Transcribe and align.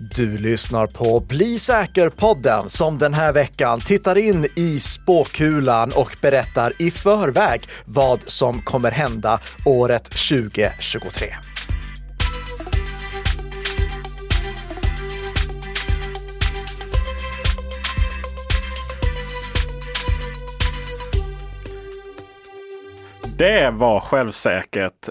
Du 0.00 0.38
lyssnar 0.38 0.86
på 0.86 1.20
Bli 1.20 1.58
säker-podden 1.58 2.68
som 2.68 2.98
den 2.98 3.14
här 3.14 3.32
veckan 3.32 3.80
tittar 3.80 4.18
in 4.18 4.46
i 4.56 4.80
spåkulan 4.80 5.92
och 5.94 6.16
berättar 6.22 6.72
i 6.78 6.90
förväg 6.90 7.62
vad 7.84 8.28
som 8.28 8.62
kommer 8.62 8.90
hända 8.90 9.40
året 9.64 10.04
2023. 10.04 11.34
Det 23.38 23.70
var 23.70 24.00
självsäkert. 24.00 25.08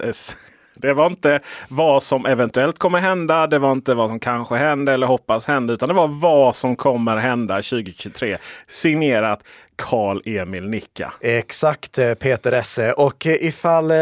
Det 0.78 0.92
var 0.92 1.06
inte 1.06 1.40
vad 1.68 2.02
som 2.02 2.26
eventuellt 2.26 2.78
kommer 2.78 2.98
hända. 2.98 3.46
Det 3.46 3.58
var 3.58 3.72
inte 3.72 3.94
vad 3.94 4.08
som 4.08 4.20
kanske 4.20 4.54
händer 4.54 4.92
eller 4.92 5.06
hoppas 5.06 5.46
hända. 5.46 5.72
Utan 5.74 5.88
det 5.88 5.94
var 5.94 6.08
vad 6.08 6.56
som 6.56 6.76
kommer 6.76 7.16
hända 7.16 7.54
2023. 7.54 8.36
Signerat 8.66 9.44
Karl-Emil 9.78 10.68
Nicka. 10.68 11.12
Exakt 11.20 11.98
eh, 11.98 12.14
Peter 12.14 12.52
Esse. 12.52 12.92
Och 12.92 13.26
eh, 13.26 13.44
ifall 13.44 13.90
eh, 13.90 13.96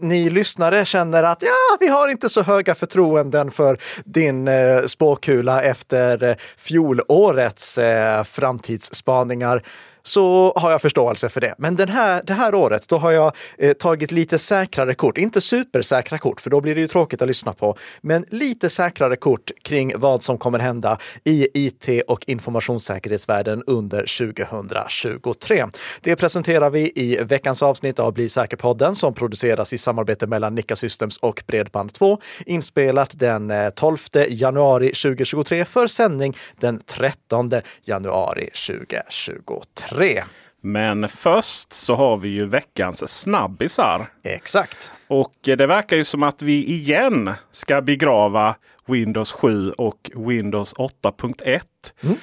ni 0.00 0.30
lyssnare 0.30 0.84
känner 0.84 1.22
att 1.22 1.42
ja, 1.42 1.76
vi 1.80 1.88
har 1.88 2.08
inte 2.08 2.28
så 2.28 2.42
höga 2.42 2.74
förtroenden 2.74 3.50
för 3.50 3.78
din 4.04 4.48
eh, 4.48 4.80
spåkula 4.86 5.62
efter 5.62 6.22
eh, 6.22 6.36
fjolårets 6.56 7.78
eh, 7.78 8.24
framtidsspaningar 8.24 9.62
så 10.02 10.52
har 10.56 10.70
jag 10.70 10.82
förståelse 10.82 11.28
för 11.28 11.40
det. 11.40 11.54
Men 11.58 11.76
den 11.76 11.88
här, 11.88 12.22
det 12.26 12.32
här 12.32 12.54
året, 12.54 12.88
då 12.88 12.98
har 12.98 13.10
jag 13.10 13.32
eh, 13.58 13.72
tagit 13.72 14.12
lite 14.12 14.38
säkrare 14.38 14.94
kort. 14.94 15.18
Inte 15.18 15.40
supersäkra 15.40 16.18
kort, 16.18 16.40
för 16.40 16.50
då 16.50 16.60
blir 16.60 16.74
det 16.74 16.80
ju 16.80 16.86
tråkigt 16.86 17.22
att 17.22 17.28
lyssna 17.28 17.52
på. 17.52 17.76
Men 18.00 18.24
lite 18.28 18.70
säkrare 18.70 19.16
kort 19.16 19.50
kring 19.62 19.92
vad 19.98 20.22
som 20.22 20.38
kommer 20.38 20.58
hända 20.58 20.98
i 21.24 21.48
IT 21.54 21.88
och 22.06 22.24
informationssäkerhetsvärlden 22.26 23.62
under 23.66 23.98
2023. 23.98 25.66
Det 26.00 26.16
presenterar 26.16 26.70
vi 26.70 26.92
i 26.94 27.16
veckans 27.24 27.62
avsnitt 27.62 27.98
av 27.98 28.12
Bli 28.12 28.28
säker-podden 28.28 28.94
som 28.94 29.14
produceras 29.14 29.72
i 29.72 29.78
samarbete 29.78 30.26
mellan 30.26 30.54
Nika 30.54 30.76
Systems 30.76 31.16
och 31.16 31.42
Bredband2. 31.46 32.20
Inspelat 32.46 33.18
den 33.18 33.50
eh, 33.50 33.70
12 33.70 33.96
januari 34.28 34.86
2023 34.86 35.64
för 35.64 35.86
sändning 35.86 36.36
den 36.60 36.80
13 36.86 37.50
januari 37.84 38.50
2023 38.66 39.89
tre. 39.90 40.22
Men 40.62 41.08
först 41.08 41.72
så 41.72 41.94
har 41.94 42.16
vi 42.16 42.28
ju 42.28 42.46
veckans 42.46 43.20
snabbisar. 43.20 44.12
Exakt. 44.22 44.92
Och 45.08 45.34
det 45.42 45.66
verkar 45.66 45.96
ju 45.96 46.04
som 46.04 46.22
att 46.22 46.42
vi 46.42 46.64
igen 46.64 47.34
ska 47.50 47.82
begrava 47.82 48.56
Windows 48.86 49.32
7 49.32 49.70
och 49.70 50.10
Windows 50.14 50.74
8.1. 50.74 51.60
Mm. 52.02 52.16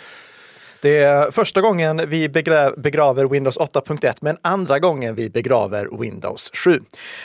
Det 0.81 0.97
är 0.97 1.31
första 1.31 1.61
gången 1.61 2.09
vi 2.09 2.29
begraver 2.77 3.25
Windows 3.25 3.57
8.1, 3.57 4.17
men 4.21 4.37
andra 4.41 4.79
gången 4.79 5.15
vi 5.15 5.29
begraver 5.29 5.99
Windows 5.99 6.51
7. 6.53 6.79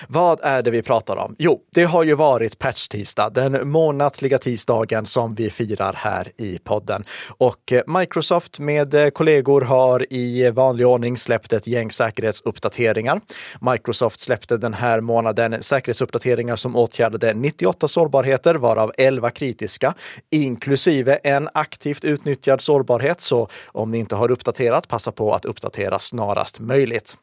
Vad 0.09 0.41
är 0.43 0.63
det 0.63 0.71
vi 0.71 0.83
pratar 0.83 1.17
om? 1.17 1.37
Jo, 1.39 1.61
det 1.75 1.85
har 1.85 2.05
ju 2.05 2.15
varit 2.15 2.59
patch-tisdag, 2.59 3.31
den 3.31 3.69
månatliga 3.69 4.39
tisdagen 4.39 5.07
som 5.07 5.35
vi 5.35 5.51
firar 5.51 5.93
här 5.93 6.33
i 6.39 6.59
podden. 6.65 7.05
Och 7.39 7.73
Microsoft 7.87 8.59
med 8.59 9.15
kollegor 9.15 9.61
har 9.61 10.13
i 10.13 10.51
vanlig 10.51 10.87
ordning 10.87 11.17
släppt 11.17 11.53
ett 11.53 11.67
gäng 11.67 11.91
säkerhetsuppdateringar. 11.91 13.21
Microsoft 13.61 14.21
släppte 14.21 14.57
den 14.57 14.75
här 14.75 15.01
månaden 15.01 15.63
säkerhetsuppdateringar 15.63 16.57
som 16.57 16.77
åtgärdade 16.77 17.35
98 17.35 17.89
sårbarheter, 17.89 18.55
varav 18.55 18.93
11 18.99 19.31
kritiska, 19.31 19.95
inklusive 20.31 21.15
en 21.15 21.49
aktivt 21.55 22.05
utnyttjad 22.05 22.61
sårbarhet. 22.61 23.21
Så 23.21 23.42
om 23.67 23.91
ni 23.91 23.99
inte 23.99 24.17
har 24.17 24.31
uppdaterat, 24.31 24.89
passa 24.89 25.13
på 25.13 25.35
att 25.35 25.45
uppdatera 25.45 25.99
snarast 25.99 26.61
möjligt. 26.61 27.17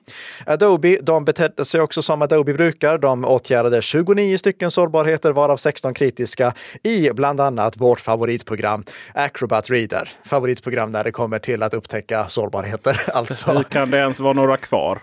Adobe, 0.46 0.98
de 1.02 1.26
betedde 1.26 1.66
sig 1.66 1.82
också 1.82 2.02
som 2.02 2.22
Adobe 2.22 2.54
brukar. 2.54 2.98
De 2.98 3.26
åtgärdade 3.26 3.82
29 3.82 4.38
stycken 4.38 4.72
sårbarheter, 4.72 5.32
varav 5.32 5.58
16 5.58 5.94
kritiska 5.94 6.54
i 6.84 7.10
bland 7.12 7.42
annat 7.42 7.78
vårt 7.78 8.00
favoritprogram 8.00 8.84
Acrobat 9.14 9.70
Reader. 9.70 10.10
Favoritprogram 10.26 10.92
när 10.92 11.04
det 11.04 11.12
kommer 11.12 11.40
till 11.40 11.64
att 11.64 11.74
upptäcka 11.74 12.28
sårbarheter. 12.28 13.02
Alltså. 13.14 13.52
Hur 13.52 13.64
kan 13.64 13.90
det 13.90 13.98
ens 13.98 14.20
vara 14.20 14.34
några 14.34 14.58
kvar? 14.58 15.02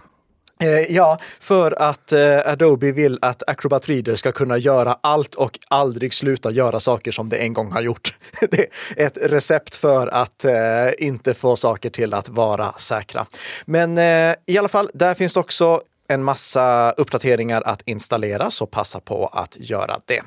Eh, 0.61 0.93
ja, 0.95 1.19
för 1.41 1.83
att 1.83 2.13
eh, 2.13 2.39
Adobe 2.47 2.93
vill 2.93 3.19
att 3.23 3.43
Acrobat 3.47 3.89
Reader 3.89 4.17
ska 4.17 4.33
kunna 4.33 4.59
göra 4.59 4.99
allt 5.01 5.35
och 5.35 5.59
aldrig 5.69 6.15
sluta 6.15 6.51
göra 6.51 6.81
saker 6.81 7.13
som 7.13 7.29
det 7.29 7.37
en 7.37 7.53
gång 7.53 7.73
har 7.73 7.81
gjort. 7.81 8.15
det 8.51 8.61
är 8.97 9.07
ett 9.07 9.19
recept 9.23 9.75
för 9.75 10.07
att 10.07 10.45
eh, 10.45 10.55
inte 10.99 11.35
få 11.35 11.57
saker 11.57 11.91
till 11.91 12.15
att 12.15 12.29
vara 12.29 12.73
säkra. 12.73 13.27
Men 13.65 13.99
i 14.47 14.59
alla 14.59 14.69
fall, 14.69 14.91
där 14.95 15.15
finns 15.15 15.37
också 15.37 15.83
en 16.09 16.25
massa 16.25 16.93
uppdateringar 16.93 17.63
att 17.63 17.83
installera, 17.85 18.51
så 18.51 18.67
passa 18.67 19.01
på 19.01 19.27
att 19.27 19.57
göra 19.61 19.99
det. 20.05 20.23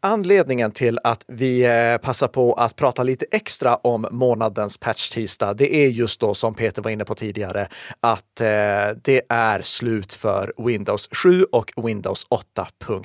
Anledningen 0.00 0.70
till 0.72 0.98
att 1.04 1.24
vi 1.28 1.64
eh, 1.64 1.96
passar 1.96 2.28
på 2.28 2.52
att 2.52 2.76
prata 2.76 3.02
lite 3.02 3.26
extra 3.30 3.76
om 3.76 4.06
månadens 4.10 4.76
patch-tisdag, 4.76 5.54
det 5.54 5.74
är 5.74 5.88
just 5.88 6.20
då 6.20 6.34
som 6.34 6.54
Peter 6.54 6.82
var 6.82 6.90
inne 6.90 7.04
på 7.04 7.14
tidigare, 7.14 7.68
att 8.00 8.40
eh, 8.40 8.46
det 9.04 9.22
är 9.28 9.62
slut 9.62 10.12
för 10.12 10.52
Windows 10.58 11.08
7 11.12 11.44
och 11.52 11.72
Windows 11.76 12.26
8.1. 12.26 13.02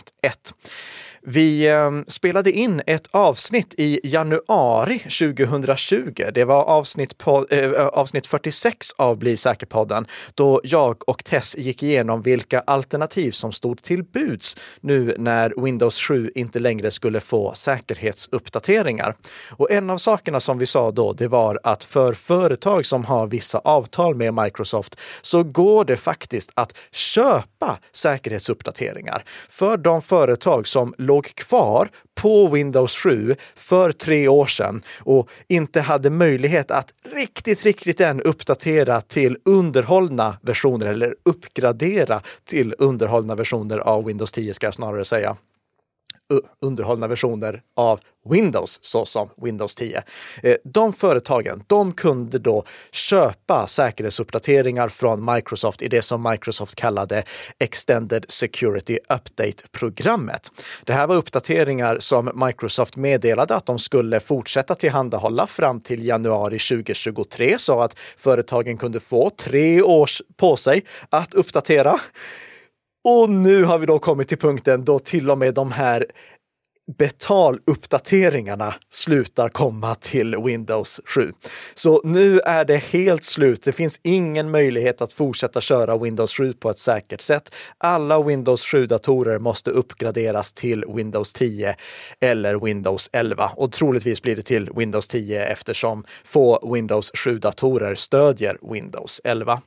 Vi 1.25 1.67
eh, 1.67 1.91
spelade 2.07 2.51
in 2.51 2.81
ett 2.87 3.07
avsnitt 3.11 3.73
i 3.77 3.99
januari 4.03 4.99
2020. 4.99 6.13
Det 6.33 6.43
var 6.43 6.63
avsnitt, 6.63 7.17
på, 7.17 7.47
eh, 7.49 7.87
avsnitt 7.87 8.27
46 8.27 8.91
av 8.97 9.17
Bli 9.17 9.37
säker-podden, 9.37 10.07
då 10.35 10.61
jag 10.63 11.09
och 11.09 11.23
Tess 11.23 11.55
gick 11.57 11.83
igenom 11.83 12.21
vilka 12.21 12.59
alternativ 12.59 13.31
som 13.31 13.51
stod 13.51 13.81
till 13.81 14.03
buds 14.03 14.55
nu 14.81 15.15
när 15.19 15.63
Windows 15.63 16.01
7 16.01 16.31
inte 16.35 16.59
längre 16.59 16.91
skulle 16.91 17.19
få 17.19 17.53
säkerhetsuppdateringar. 17.53 19.15
Och 19.51 19.71
en 19.71 19.89
av 19.89 19.97
sakerna 19.97 20.39
som 20.39 20.57
vi 20.57 20.65
sa 20.65 20.91
då, 20.91 21.13
det 21.13 21.27
var 21.27 21.59
att 21.63 21.83
för 21.83 22.13
företag 22.13 22.85
som 22.85 23.05
har 23.05 23.27
vissa 23.27 23.57
avtal 23.57 24.15
med 24.15 24.33
Microsoft 24.33 24.99
så 25.21 25.43
går 25.43 25.85
det 25.85 25.97
faktiskt 25.97 26.51
att 26.53 26.77
köpa 26.91 27.79
säkerhetsuppdateringar 27.91 29.23
för 29.49 29.77
de 29.77 30.01
företag 30.01 30.67
som 30.67 30.93
låg 31.13 31.25
kvar 31.35 31.89
på 32.15 32.47
Windows 32.47 32.95
7 32.95 33.35
för 33.55 33.91
tre 33.91 34.27
år 34.27 34.45
sedan 34.45 34.81
och 34.99 35.29
inte 35.47 35.81
hade 35.81 36.09
möjlighet 36.09 36.71
att 36.71 36.93
riktigt, 37.15 37.63
riktigt 37.63 38.01
än 38.01 38.21
uppdatera 38.21 39.01
till 39.01 39.37
underhållna 39.45 40.37
versioner 40.41 40.85
eller 40.85 41.15
uppgradera 41.25 42.21
till 42.45 42.75
underhållna 42.77 43.35
versioner 43.35 43.77
av 43.77 44.05
Windows 44.05 44.31
10 44.31 44.53
ska 44.53 44.67
jag 44.67 44.73
snarare 44.73 45.05
säga 45.05 45.37
underhållna 46.61 47.07
versioner 47.07 47.61
av 47.75 47.99
Windows, 48.29 48.79
såsom 48.81 49.29
Windows 49.41 49.75
10. 49.75 50.03
Eh, 50.43 50.55
de 50.63 50.93
företagen, 50.93 51.63
de 51.67 51.91
kunde 51.91 52.39
då 52.39 52.63
köpa 52.91 53.67
säkerhetsuppdateringar 53.67 54.89
från 54.89 55.33
Microsoft 55.33 55.81
i 55.81 55.87
det 55.87 56.01
som 56.01 56.29
Microsoft 56.31 56.75
kallade 56.75 57.23
Extended 57.59 58.25
Security 58.29 58.99
Update-programmet. 59.09 60.51
Det 60.85 60.93
här 60.93 61.07
var 61.07 61.15
uppdateringar 61.15 61.99
som 61.99 62.45
Microsoft 62.45 62.95
meddelade 62.95 63.55
att 63.55 63.65
de 63.65 63.79
skulle 63.79 64.19
fortsätta 64.19 64.75
tillhandahålla 64.75 65.47
fram 65.47 65.81
till 65.81 66.05
januari 66.05 66.59
2023 66.59 67.59
så 67.59 67.81
att 67.81 67.99
företagen 68.17 68.77
kunde 68.77 68.99
få 68.99 69.29
tre 69.29 69.81
år 69.81 70.09
på 70.37 70.55
sig 70.55 70.85
att 71.09 71.33
uppdatera. 71.33 71.99
Och 73.05 73.29
nu 73.29 73.63
har 73.63 73.77
vi 73.77 73.85
då 73.85 73.99
kommit 73.99 74.27
till 74.27 74.37
punkten 74.37 74.85
då 74.85 74.99
till 74.99 75.31
och 75.31 75.37
med 75.37 75.53
de 75.53 75.71
här 75.71 76.05
betaluppdateringarna 76.97 78.73
slutar 78.89 79.49
komma 79.49 79.95
till 79.95 80.35
Windows 80.37 81.01
7. 81.05 81.31
Så 81.73 82.01
nu 82.03 82.39
är 82.39 82.65
det 82.65 82.77
helt 82.77 83.23
slut. 83.23 83.63
Det 83.63 83.71
finns 83.71 83.99
ingen 84.03 84.51
möjlighet 84.51 85.01
att 85.01 85.13
fortsätta 85.13 85.61
köra 85.61 85.97
Windows 85.97 86.33
7 86.33 86.53
på 86.53 86.69
ett 86.69 86.79
säkert 86.79 87.21
sätt. 87.21 87.55
Alla 87.77 88.23
Windows 88.23 88.65
7-datorer 88.65 89.39
måste 89.39 89.71
uppgraderas 89.71 90.51
till 90.51 90.85
Windows 90.95 91.33
10 91.33 91.75
eller 92.19 92.55
Windows 92.65 93.09
11 93.13 93.51
och 93.55 93.71
troligtvis 93.71 94.21
blir 94.21 94.35
det 94.35 94.41
till 94.41 94.69
Windows 94.75 95.07
10 95.07 95.45
eftersom 95.45 96.03
få 96.23 96.73
Windows 96.73 97.11
7-datorer 97.11 97.95
stödjer 97.95 98.57
Windows 98.73 99.21
11. 99.23 99.61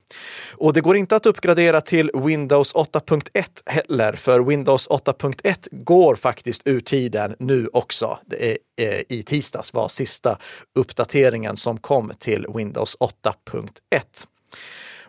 Och 0.52 0.72
det 0.72 0.80
går 0.80 0.96
inte 0.96 1.16
att 1.16 1.26
uppgradera 1.26 1.80
till 1.80 2.10
Windows 2.14 2.74
8.1 2.74 3.44
heller, 3.66 4.12
för 4.12 4.40
Windows 4.40 4.88
8.1 4.88 5.68
går 5.70 6.14
faktiskt 6.14 6.62
ur 6.64 6.80
tiden 6.80 7.05
tiden 7.06 7.36
nu 7.38 7.68
också. 7.72 8.18
Det 8.26 8.52
är, 8.52 8.58
eh, 8.76 9.02
I 9.08 9.22
tisdags 9.22 9.74
var 9.74 9.88
sista 9.88 10.38
uppdateringen 10.74 11.56
som 11.56 11.78
kom 11.78 12.12
till 12.18 12.46
Windows 12.54 12.96
8.1. 13.00 14.26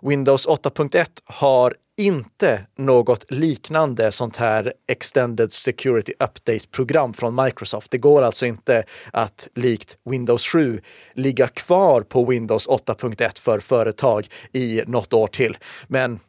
Windows 0.01 0.47
8.1 0.47 1.07
har 1.25 1.73
inte 1.97 2.65
något 2.77 3.31
liknande 3.31 4.11
sånt 4.11 4.38
här 4.38 4.73
Extended 4.88 5.51
Security 5.51 6.13
Update-program 6.19 7.13
från 7.13 7.35
Microsoft. 7.35 7.91
Det 7.91 7.97
går 7.97 8.21
alltså 8.21 8.45
inte 8.45 8.83
att 9.13 9.47
likt 9.55 9.97
Windows 10.09 10.47
7 10.47 10.81
ligga 11.13 11.47
kvar 11.47 12.01
på 12.01 12.25
Windows 12.25 12.67
8.1 12.67 13.39
för 13.39 13.59
företag 13.59 14.27
i 14.53 14.81
något 14.88 15.13
år 15.13 15.27
till. 15.27 15.57
Men 15.88 16.19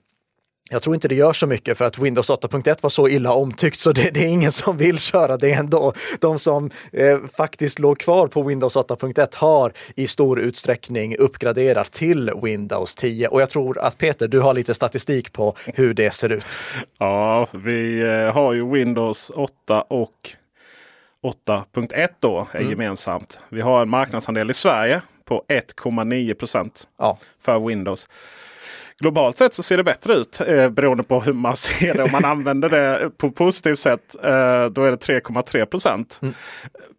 jag 0.71 0.83
tror 0.83 0.95
inte 0.95 1.09
det 1.09 1.15
gör 1.15 1.33
så 1.33 1.47
mycket 1.47 1.79
för 1.79 1.85
att 1.85 1.99
Windows 1.99 2.31
8.1 2.31 2.79
var 2.81 2.91
så 2.91 3.09
illa 3.09 3.33
omtyckt 3.33 3.79
så 3.79 3.93
det, 3.93 4.11
det, 4.11 4.21
är 4.21 4.29
ingen 4.29 4.53
som 4.53 4.77
vill 4.77 4.99
köra 4.99 5.37
det 5.37 5.53
ändå. 5.53 5.93
De 6.21 6.39
som 6.39 6.71
eh, 6.93 7.19
faktiskt 7.37 7.79
låg 7.79 7.99
kvar 7.99 8.27
på 8.27 8.43
Windows 8.43 8.77
8.1 8.77 9.37
har 9.37 9.73
i 9.95 10.07
stor 10.07 10.41
utsträckning 10.41 11.17
uppgraderat 11.17 11.93
till 11.93 12.31
Windows 12.43 12.95
10 12.95 13.29
och 13.29 13.41
jag 13.43 13.51
tror 13.51 13.79
att 13.79 13.99
Peter, 13.99 14.29
du 14.29 14.41
har 14.41 14.55
lite 14.55 14.75
statistik 14.75 15.33
på 15.33 15.55
hur 15.67 15.95
det 15.95 16.11
ser 16.11 16.33
ut. 16.33 16.47
Ja, 16.99 17.47
vi 17.53 18.01
eh, 18.01 18.35
har 18.35 18.53
ju 18.53 18.71
Windows 18.71 19.31
8 19.35 19.83
och 19.83 20.31
8.1 21.23 22.09
då 22.21 22.47
är 22.53 22.59
mm. 22.59 22.71
gemensamt. 22.71 23.41
Vi 23.49 23.61
har 23.61 23.83
en 23.83 23.89
marknadsandel 23.89 24.51
i 24.51 24.55
Sverige 24.55 25.01
på 25.25 25.45
1,9 25.49 26.35
procent 26.35 26.89
ja. 26.99 27.19
för 27.41 27.67
Windows. 27.67 28.07
Globalt 29.01 29.37
sett 29.37 29.55
så 29.55 29.63
ser 29.63 29.77
det 29.77 29.85
bättre 29.85 30.15
ut 30.15 30.41
eh, 30.41 30.69
beroende 30.69 31.03
på 31.03 31.21
hur 31.21 31.33
man 31.33 31.57
ser 31.57 31.95
det. 31.95 32.03
Om 32.03 32.13
man 32.13 32.25
använder 32.25 32.69
det 32.69 33.11
på 33.19 33.31
positivt 33.31 33.79
sätt 33.79 34.17
eh, 34.23 34.65
då 34.67 34.85
är 34.85 34.91
det 34.91 34.97
3,3 34.97 35.65
procent. 35.65 36.19
Mm. 36.23 36.35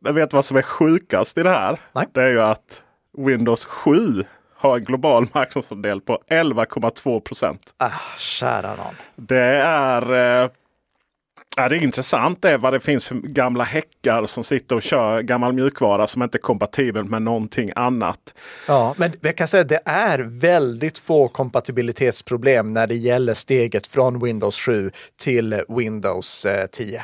Jag 0.06 0.14
vet 0.14 0.34
vad 0.34 0.46
som 0.46 0.58
är 0.58 0.62
sjukast 0.62 1.38
i 1.38 1.44
det 1.44 1.50
här. 1.50 1.80
Nej. 1.94 2.06
Det 2.14 2.22
är 2.24 2.30
ju 2.30 2.42
att 2.42 2.84
Windows 3.18 3.66
7 3.66 4.24
har 4.56 4.78
en 4.78 4.84
global 4.84 5.28
marknadsandel 5.34 6.02
på 6.02 6.20
11,2 6.30 7.20
procent. 7.20 7.74
Ah, 7.78 7.90
kära 8.18 8.76
någon. 8.76 8.96
Det 9.16 9.62
är 9.64 10.14
eh, 10.44 10.50
Ja, 11.58 11.70
det 11.70 11.76
är 11.78 11.84
intressant 11.84 12.42
det, 12.42 12.58
vad 12.58 12.74
det 12.74 12.80
finns 12.80 13.06
för 13.06 13.16
gamla 13.16 13.64
häckar 13.64 14.26
som 14.26 14.44
sitter 14.44 14.76
och 14.76 14.82
kör 14.82 15.22
gammal 15.22 15.54
mjukvara 15.54 16.08
som 16.08 16.24
inte 16.24 16.38
är 16.38 16.40
kompatibel 16.40 17.04
med 17.04 17.22
någonting 17.22 17.72
annat. 17.76 18.34
Ja, 18.68 18.96
men 18.98 19.12
jag 19.22 19.38
kan 19.38 19.48
säga 19.48 19.62
att 19.62 19.70
det 19.70 19.82
är 19.86 20.20
väldigt 20.20 20.98
få 20.98 21.28
kompatibilitetsproblem 21.28 22.74
när 22.74 22.88
det 22.88 22.96
gäller 22.96 23.34
steget 23.34 23.88
från 23.88 24.24
Windows 24.24 24.60
7 24.60 24.92
till 25.18 25.62
Windows 25.70 26.46
eh, 26.46 26.66
10. 26.66 27.04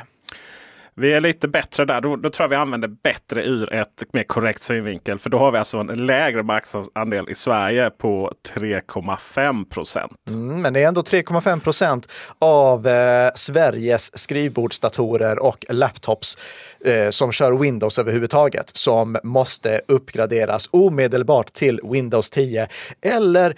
Vi 0.98 1.12
är 1.12 1.20
lite 1.20 1.48
bättre 1.48 1.84
där. 1.84 2.00
Då, 2.00 2.16
då 2.16 2.30
tror 2.30 2.44
jag 2.44 2.48
vi 2.48 2.56
använder 2.56 2.88
bättre 2.88 3.44
ur 3.44 3.72
ett 3.72 4.04
mer 4.12 4.22
korrekt 4.22 4.62
synvinkel. 4.62 5.18
För 5.18 5.30
då 5.30 5.38
har 5.38 5.52
vi 5.52 5.58
alltså 5.58 5.78
en 5.78 6.06
lägre 6.06 6.42
marknadsandel 6.42 7.28
i 7.28 7.34
Sverige 7.34 7.90
på 7.90 8.32
3,5 8.54 9.68
procent. 9.68 10.30
Mm, 10.30 10.62
men 10.62 10.72
det 10.72 10.82
är 10.82 10.88
ändå 10.88 11.00
3,5 11.00 11.60
procent 11.60 12.12
av 12.38 12.86
eh, 12.86 13.30
Sveriges 13.34 14.18
skrivbordsdatorer 14.18 15.38
och 15.38 15.66
laptops 15.68 16.38
eh, 16.84 17.10
som 17.10 17.32
kör 17.32 17.52
Windows 17.52 17.98
överhuvudtaget 17.98 18.76
som 18.76 19.16
måste 19.22 19.80
uppgraderas 19.88 20.68
omedelbart 20.72 21.52
till 21.52 21.80
Windows 21.84 22.30
10 22.30 22.68
eller 23.02 23.56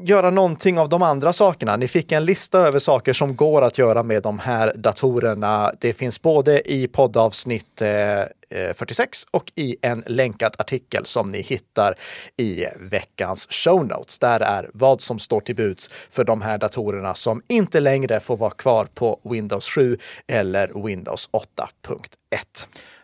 göra 0.00 0.30
någonting 0.30 0.78
av 0.78 0.88
de 0.88 1.02
andra 1.02 1.32
sakerna. 1.32 1.76
Ni 1.76 1.88
fick 1.88 2.12
en 2.12 2.24
lista 2.24 2.58
över 2.58 2.78
saker 2.78 3.12
som 3.12 3.36
går 3.36 3.62
att 3.62 3.78
göra 3.78 4.02
med 4.02 4.22
de 4.22 4.38
här 4.38 4.72
datorerna. 4.76 5.72
Det 5.80 5.92
finns 5.92 6.22
både 6.22 6.72
i 6.72 6.88
poddavsnitt 6.88 7.82
eh, 7.82 8.20
eh, 8.20 8.74
46 8.74 9.26
och 9.30 9.52
i 9.54 9.76
en 9.82 10.04
länkad 10.06 10.54
artikel 10.58 11.06
som 11.06 11.28
ni 11.28 11.40
hittar 11.40 11.94
i 12.36 12.64
veckans 12.80 13.46
show 13.50 13.86
notes. 13.86 14.18
Där 14.18 14.40
är 14.40 14.70
vad 14.74 15.00
som 15.00 15.18
står 15.18 15.40
till 15.40 15.56
buds 15.56 15.90
för 16.10 16.24
de 16.24 16.42
här 16.42 16.58
datorerna 16.58 17.14
som 17.14 17.42
inte 17.48 17.80
längre 17.80 18.20
får 18.20 18.36
vara 18.36 18.50
kvar 18.50 18.88
på 18.94 19.20
Windows 19.24 19.68
7 19.68 19.98
eller 20.26 20.84
Windows 20.86 21.30
8.1. 21.32 21.98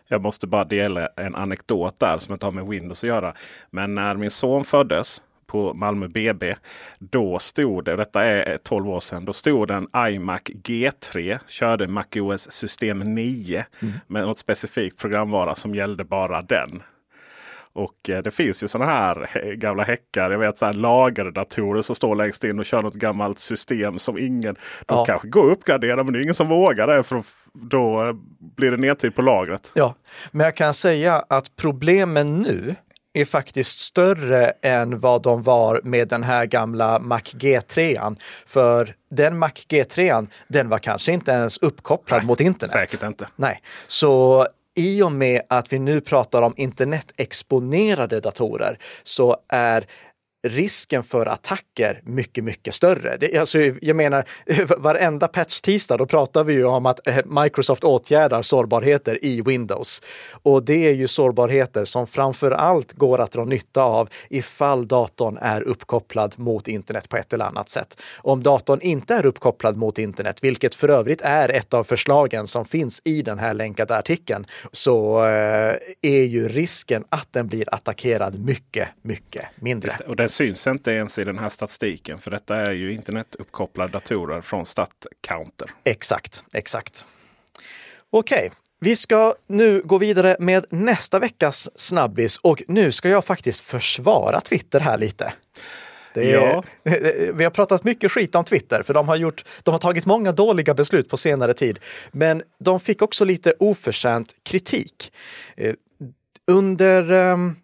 Jag 0.07 0.21
måste 0.21 0.47
bara 0.47 0.63
dela 0.63 1.07
en 1.07 1.35
anekdot 1.35 1.99
där 1.99 2.17
som 2.17 2.33
inte 2.33 2.45
har 2.45 2.51
med 2.51 2.67
Windows 2.67 3.03
att 3.03 3.07
göra. 3.09 3.33
Men 3.71 3.95
när 3.95 4.15
min 4.15 4.31
son 4.31 4.63
föddes 4.63 5.21
på 5.49 5.73
Malmö 5.73 6.07
BB. 6.07 6.55
Då 6.99 7.39
stod 7.39 7.85
det, 7.85 7.95
detta 7.95 8.23
är 8.23 8.57
12 8.57 8.89
år 8.89 8.99
sedan, 8.99 9.25
då 9.25 9.33
stod 9.33 9.67
det 9.67 9.73
en 9.73 9.87
iMac 10.13 10.41
G3. 10.41 11.39
Körde 11.47 11.87
MacOS 11.87 12.51
system 12.51 12.99
9 12.99 13.65
mm. 13.79 13.93
med 14.07 14.21
något 14.21 14.39
specifikt 14.39 14.97
programvara 14.97 15.55
som 15.55 15.75
gällde 15.75 16.03
bara 16.03 16.41
den. 16.41 16.83
Och 17.73 18.09
eh, 18.09 18.21
det 18.21 18.31
finns 18.31 18.63
ju 18.63 18.67
sådana 18.67 18.91
här 18.91 19.27
gamla 19.55 19.83
häckar. 19.83 20.31
Jag 20.31 20.39
vet 20.39 20.57
så 20.57 20.65
här 20.65 20.73
lagerdatorer 20.73 21.81
som 21.81 21.95
står 21.95 22.15
längst 22.15 22.43
in 22.43 22.59
och 22.59 22.65
kör 22.65 22.81
något 22.81 22.93
gammalt 22.93 23.39
system 23.39 23.99
som 23.99 24.17
ingen... 24.17 24.55
De 24.85 24.97
ja. 24.97 25.05
kanske 25.05 25.27
går 25.27 25.51
att 25.51 25.57
uppgradera 25.57 26.03
men 26.03 26.13
det 26.13 26.19
är 26.19 26.21
ingen 26.21 26.33
som 26.33 26.47
vågar 26.47 26.87
det 26.87 27.03
för 27.03 27.23
då 27.53 28.07
eh, 28.07 28.13
blir 28.55 28.71
det 28.71 28.77
nedtid 28.77 29.15
på 29.15 29.21
lagret. 29.21 29.71
Ja, 29.73 29.95
men 30.31 30.45
jag 30.45 30.55
kan 30.55 30.73
säga 30.73 31.23
att 31.29 31.55
problemen 31.55 32.39
nu 32.39 32.75
är 33.13 33.25
faktiskt 33.25 33.79
större 33.79 34.53
än 34.61 34.99
vad 34.99 35.21
de 35.21 35.43
var 35.43 35.81
med 35.83 36.07
den 36.07 36.23
här 36.23 36.45
gamla 36.45 36.99
Mac 36.99 37.19
G3. 37.19 38.15
För 38.45 38.95
den 39.11 39.37
Mac 39.37 39.51
G3, 39.69 40.27
den 40.47 40.69
var 40.69 40.77
kanske 40.77 41.11
inte 41.11 41.31
ens 41.31 41.57
uppkopplad 41.57 42.19
Nej, 42.19 42.27
mot 42.27 42.41
internet. 42.41 42.71
Säkert 42.71 43.03
inte. 43.03 43.27
Nej, 43.35 43.61
så 43.87 44.47
i 44.75 45.01
och 45.01 45.11
med 45.11 45.41
att 45.49 45.73
vi 45.73 45.79
nu 45.79 46.01
pratar 46.01 46.41
om 46.41 46.53
internetexponerade 46.57 48.19
datorer 48.19 48.77
så 49.03 49.37
är 49.47 49.85
risken 50.47 51.03
för 51.03 51.25
attacker 51.25 52.01
mycket, 52.03 52.43
mycket 52.43 52.73
större. 52.73 53.17
Det, 53.19 53.37
alltså, 53.37 53.59
jag 53.59 53.95
menar, 53.95 54.25
varenda 54.77 55.27
patch-tisdag, 55.27 55.97
då 55.97 56.05
pratar 56.05 56.43
vi 56.43 56.53
ju 56.53 56.65
om 56.65 56.85
att 56.85 57.07
eh, 57.07 57.25
Microsoft 57.25 57.83
åtgärdar 57.83 58.41
sårbarheter 58.41 59.25
i 59.25 59.41
Windows. 59.41 60.01
Och 60.43 60.63
det 60.63 60.87
är 60.87 60.93
ju 60.93 61.07
sårbarheter 61.07 61.85
som 61.85 62.07
framför 62.07 62.51
allt 62.51 62.93
går 62.93 63.21
att 63.21 63.31
dra 63.31 63.45
nytta 63.45 63.83
av 63.83 64.09
ifall 64.29 64.87
datorn 64.87 65.37
är 65.41 65.61
uppkopplad 65.61 66.33
mot 66.39 66.67
internet 66.67 67.09
på 67.09 67.17
ett 67.17 67.33
eller 67.33 67.45
annat 67.45 67.69
sätt. 67.69 68.01
Om 68.17 68.43
datorn 68.43 68.79
inte 68.81 69.15
är 69.15 69.25
uppkopplad 69.25 69.77
mot 69.77 69.99
internet, 69.99 70.37
vilket 70.41 70.75
för 70.75 70.89
övrigt 70.89 71.21
är 71.21 71.49
ett 71.49 71.73
av 71.73 71.83
förslagen 71.83 72.47
som 72.47 72.65
finns 72.65 73.01
i 73.03 73.21
den 73.21 73.39
här 73.39 73.53
länkade 73.53 73.97
artikeln, 73.97 74.45
så 74.71 75.25
eh, 75.25 75.75
är 76.01 76.23
ju 76.23 76.47
risken 76.47 77.03
att 77.09 77.27
den 77.31 77.47
blir 77.47 77.73
attackerad 77.73 78.39
mycket, 78.39 78.87
mycket 79.01 79.45
mindre 79.55 79.91
det 80.19 80.28
syns 80.29 80.67
inte 80.67 80.91
ens 80.91 81.19
i 81.19 81.23
den 81.23 81.39
här 81.39 81.49
statistiken. 81.49 82.19
För 82.19 82.31
detta 82.31 82.55
är 82.55 82.71
ju 82.71 82.93
internetuppkopplade 82.93 83.91
datorer 83.91 84.41
från 84.41 84.65
StatCounter. 84.65 85.71
Exakt, 85.83 86.43
exakt. 86.53 87.05
Okej, 88.09 88.37
okay. 88.37 88.49
Vi 88.81 88.95
ska 88.95 89.35
nu 89.47 89.81
gå 89.85 89.97
vidare 89.97 90.35
med 90.39 90.65
nästa 90.69 91.19
veckas 91.19 91.69
snabbis 91.75 92.37
och 92.37 92.61
nu 92.67 92.91
ska 92.91 93.09
jag 93.09 93.25
faktiskt 93.25 93.59
försvara 93.59 94.41
Twitter 94.41 94.79
här 94.79 94.97
lite. 94.97 95.33
Är, 96.13 96.33
ja. 96.33 96.63
Vi 97.33 97.43
har 97.43 97.49
pratat 97.49 97.83
mycket 97.83 98.11
skit 98.11 98.35
om 98.35 98.43
Twitter, 98.43 98.83
för 98.83 98.93
de 98.93 99.07
har, 99.07 99.15
gjort, 99.15 99.45
de 99.63 99.71
har 99.71 99.79
tagit 99.79 100.05
många 100.05 100.31
dåliga 100.31 100.73
beslut 100.73 101.09
på 101.09 101.17
senare 101.17 101.53
tid. 101.53 101.79
Men 102.11 102.43
de 102.59 102.79
fick 102.79 103.01
också 103.01 103.25
lite 103.25 103.53
oförtjänt 103.59 104.35
kritik. 104.43 105.11
Eh, 105.57 105.73
under 106.47 107.11
um, 107.11 107.55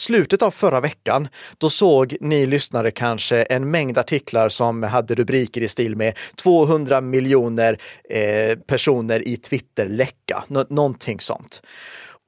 slutet 0.00 0.42
av 0.42 0.50
förra 0.50 0.80
veckan, 0.80 1.28
då 1.58 1.70
såg 1.70 2.16
ni 2.20 2.46
lyssnare 2.46 2.90
kanske 2.90 3.42
en 3.42 3.70
mängd 3.70 3.98
artiklar 3.98 4.48
som 4.48 4.82
hade 4.82 5.14
rubriker 5.14 5.60
i 5.60 5.68
stil 5.68 5.96
med 5.96 6.18
200 6.42 7.00
miljoner 7.00 7.78
eh, 8.10 8.58
personer 8.58 9.28
i 9.28 9.36
Twitter-läcka, 9.36 10.44
Nå 10.48 10.64
någonting 10.68 11.20
sånt. 11.20 11.62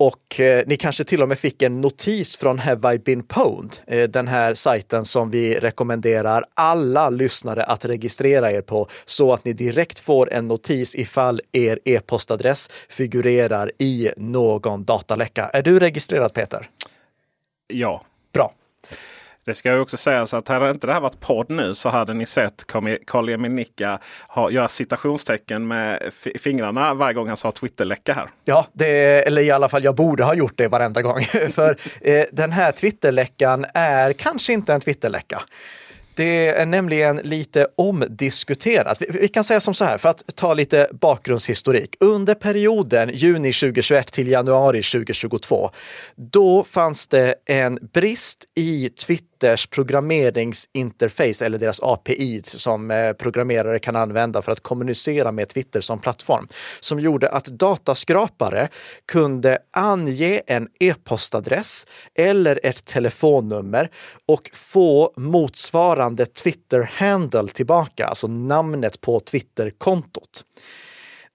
Och 0.02 0.40
eh, 0.40 0.64
ni 0.66 0.76
kanske 0.76 1.04
till 1.04 1.22
och 1.22 1.28
med 1.28 1.38
fick 1.38 1.62
en 1.62 1.80
notis 1.80 2.36
från 2.36 2.58
Have 2.58 2.94
I 2.94 2.98
been 2.98 3.22
pwned? 3.22 3.76
Eh, 3.86 4.08
den 4.08 4.28
här 4.28 4.54
sajten 4.54 5.04
som 5.04 5.30
vi 5.30 5.54
rekommenderar 5.54 6.44
alla 6.54 7.10
lyssnare 7.10 7.64
att 7.64 7.84
registrera 7.84 8.52
er 8.52 8.62
på 8.62 8.88
så 9.04 9.32
att 9.32 9.44
ni 9.44 9.52
direkt 9.52 9.98
får 9.98 10.32
en 10.32 10.48
notis 10.48 10.94
ifall 10.94 11.40
er 11.52 11.78
e-postadress 11.84 12.70
figurerar 12.88 13.72
i 13.78 14.10
någon 14.16 14.84
dataläcka. 14.84 15.50
Är 15.52 15.62
du 15.62 15.78
registrerad 15.78 16.34
Peter? 16.34 16.68
Ja. 17.72 18.02
Bra. 18.32 18.52
Det 19.44 19.54
ska 19.54 19.72
ju 19.72 19.80
också 19.80 19.96
sägas 19.96 20.34
att 20.34 20.48
hade 20.48 20.70
inte 20.70 20.86
det 20.86 20.92
här 20.92 21.00
varit 21.00 21.20
podd 21.20 21.50
nu 21.50 21.74
så 21.74 21.88
hade 21.88 22.14
ni 22.14 22.26
sett 22.26 22.64
Karl-Emil 23.06 23.50
Nicka 23.50 23.98
göra 24.50 24.68
citationstecken 24.68 25.66
med 25.66 26.12
fingrarna 26.40 26.94
varje 26.94 27.14
gång 27.14 27.28
han 27.28 27.36
sa 27.36 27.50
Twitterläcka 27.50 28.14
här. 28.14 28.30
Ja, 28.44 28.66
det, 28.72 29.26
eller 29.26 29.42
i 29.42 29.50
alla 29.50 29.68
fall 29.68 29.84
jag 29.84 29.94
borde 29.94 30.24
ha 30.24 30.34
gjort 30.34 30.52
det 30.56 30.68
varenda 30.68 31.02
gång. 31.02 31.24
För 31.52 31.76
eh, 32.00 32.24
den 32.32 32.52
här 32.52 32.72
Twitterläckan 32.72 33.66
är 33.74 34.12
kanske 34.12 34.52
inte 34.52 34.74
en 34.74 34.80
Twitterläcka. 34.80 35.42
Det 36.14 36.48
är 36.48 36.66
nämligen 36.66 37.16
lite 37.16 37.66
omdiskuterat. 37.76 39.02
Vi 39.08 39.28
kan 39.28 39.44
säga 39.44 39.60
som 39.60 39.74
så 39.74 39.84
här, 39.84 39.98
för 39.98 40.08
att 40.08 40.36
ta 40.36 40.54
lite 40.54 40.88
bakgrundshistorik. 40.92 41.96
Under 42.00 42.34
perioden 42.34 43.10
juni 43.14 43.52
2021 43.52 44.12
till 44.12 44.28
januari 44.28 44.82
2022, 44.82 45.70
då 46.16 46.64
fanns 46.64 47.06
det 47.06 47.34
en 47.44 47.78
brist 47.92 48.44
i 48.54 48.88
Twitter 48.88 49.31
Twitters 49.42 49.66
programmeringsinterface 49.66 51.46
eller 51.46 51.58
deras 51.58 51.80
API 51.82 52.42
som 52.44 52.90
eh, 52.90 53.12
programmerare 53.12 53.78
kan 53.78 53.96
använda 53.96 54.42
för 54.42 54.52
att 54.52 54.60
kommunicera 54.60 55.32
med 55.32 55.48
Twitter 55.48 55.80
som 55.80 55.98
plattform, 55.98 56.48
som 56.80 57.00
gjorde 57.00 57.28
att 57.28 57.44
dataskrapare 57.44 58.68
kunde 59.12 59.58
ange 59.70 60.42
en 60.46 60.68
e-postadress 60.80 61.86
eller 62.14 62.60
ett 62.62 62.84
telefonnummer 62.84 63.90
och 64.28 64.50
få 64.52 65.12
motsvarande 65.16 66.26
Twitter-handle 66.26 67.48
tillbaka, 67.48 68.06
alltså 68.06 68.26
namnet 68.26 69.00
på 69.00 69.20
Twitter-kontot. 69.20 70.44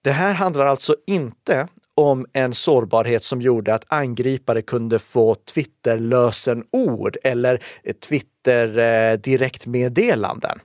Det 0.04 0.12
här 0.12 0.34
handlar 0.34 0.66
alltså 0.66 0.96
inte 1.06 1.68
om 1.98 2.26
en 2.32 2.54
sårbarhet 2.54 3.22
som 3.22 3.40
gjorde 3.40 3.74
att 3.74 3.84
angripare 3.88 4.62
kunde 4.62 4.98
få 4.98 5.34
Twitter-lösenord 5.34 7.16
eller 7.24 7.62
eh, 7.82 7.94
Twitter-direktmeddelanden. 7.94 10.60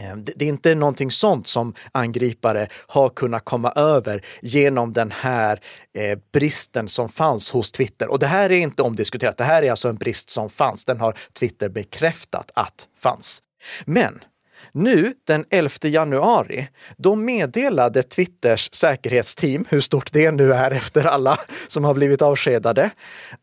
Eh, 0.00 0.10
eh, 0.10 0.16
det 0.16 0.44
är 0.44 0.48
inte 0.48 0.74
någonting 0.74 1.10
sånt 1.10 1.46
som 1.46 1.74
angripare 1.92 2.68
har 2.86 3.08
kunnat 3.08 3.44
komma 3.44 3.72
över 3.72 4.24
genom 4.42 4.92
den 4.92 5.10
här 5.10 5.60
bristen 6.32 6.88
som 6.88 7.08
fanns 7.08 7.50
hos 7.50 7.72
Twitter. 7.72 8.08
Och 8.08 8.18
det 8.18 8.26
här 8.26 8.52
är 8.52 8.58
inte 8.58 8.82
omdiskuterat. 8.82 9.36
Det 9.36 9.44
här 9.44 9.62
är 9.62 9.70
alltså 9.70 9.88
en 9.88 9.96
brist 9.96 10.30
som 10.30 10.48
fanns. 10.48 10.84
Den 10.84 11.00
har 11.00 11.18
Twitter 11.38 11.68
bekräftat 11.68 12.50
att 12.54 12.88
fanns. 12.98 13.42
Men 13.84 14.20
nu 14.72 15.14
den 15.26 15.44
11 15.50 15.70
januari, 15.82 16.68
då 16.96 17.14
meddelade 17.14 18.02
Twitters 18.02 18.68
säkerhetsteam, 18.72 19.64
hur 19.68 19.80
stort 19.80 20.12
det 20.12 20.30
nu 20.30 20.52
är 20.52 20.70
efter 20.70 21.04
alla 21.04 21.38
som 21.68 21.84
har 21.84 21.94
blivit 21.94 22.22
avskedade, 22.22 22.90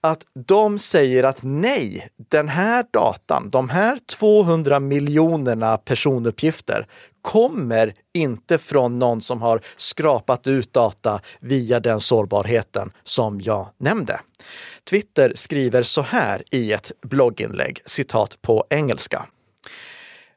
att 0.02 0.22
de 0.48 0.80
säger 0.80 1.24
att 1.24 1.40
nej, 1.42 2.08
den 2.30 2.48
här 2.48 2.86
datan, 2.92 3.50
de 3.50 3.70
här 3.70 3.98
200 4.20 4.80
miljonerna 4.80 5.78
personuppgifter 5.78 6.88
kommer 7.22 7.94
inte 8.14 8.58
från 8.58 9.00
någon 9.00 9.22
som 9.22 9.42
har 9.42 9.62
skrapat 9.76 10.48
ut 10.48 10.74
data 10.74 11.22
via 11.40 11.80
den 11.80 12.00
sårbarheten 12.00 12.92
som 13.04 13.42
jag 13.42 13.68
nämnde. 13.78 14.20
Twitter 14.90 15.32
skriver 15.36 15.84
så 15.84 16.02
här 16.02 16.44
i 16.52 16.74
ett 16.74 16.92
blogginlägg, 17.02 17.80
citat 17.86 18.42
på 18.42 18.66
engelska. 18.70 19.26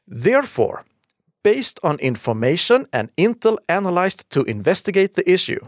Therefore, 0.09 0.85
based 1.43 1.79
on 1.83 1.99
information 1.99 2.87
and 2.91 3.09
intel 3.15 3.57
analyzed 3.67 4.29
to 4.31 4.43
investigate 4.43 5.13
the 5.13 5.31
issue, 5.31 5.59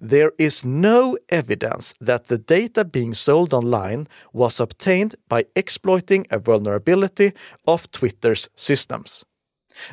there 0.00 0.32
is 0.38 0.64
no 0.64 1.16
evidence 1.28 1.94
that 2.00 2.26
the 2.26 2.38
data 2.38 2.84
being 2.84 3.14
sold 3.14 3.54
online 3.54 4.06
was 4.32 4.60
obtained 4.60 5.14
by 5.28 5.44
exploiting 5.54 6.26
a 6.30 6.38
vulnerability 6.38 7.32
of 7.64 7.90
Twitter's 7.90 8.48
systems. 8.56 9.24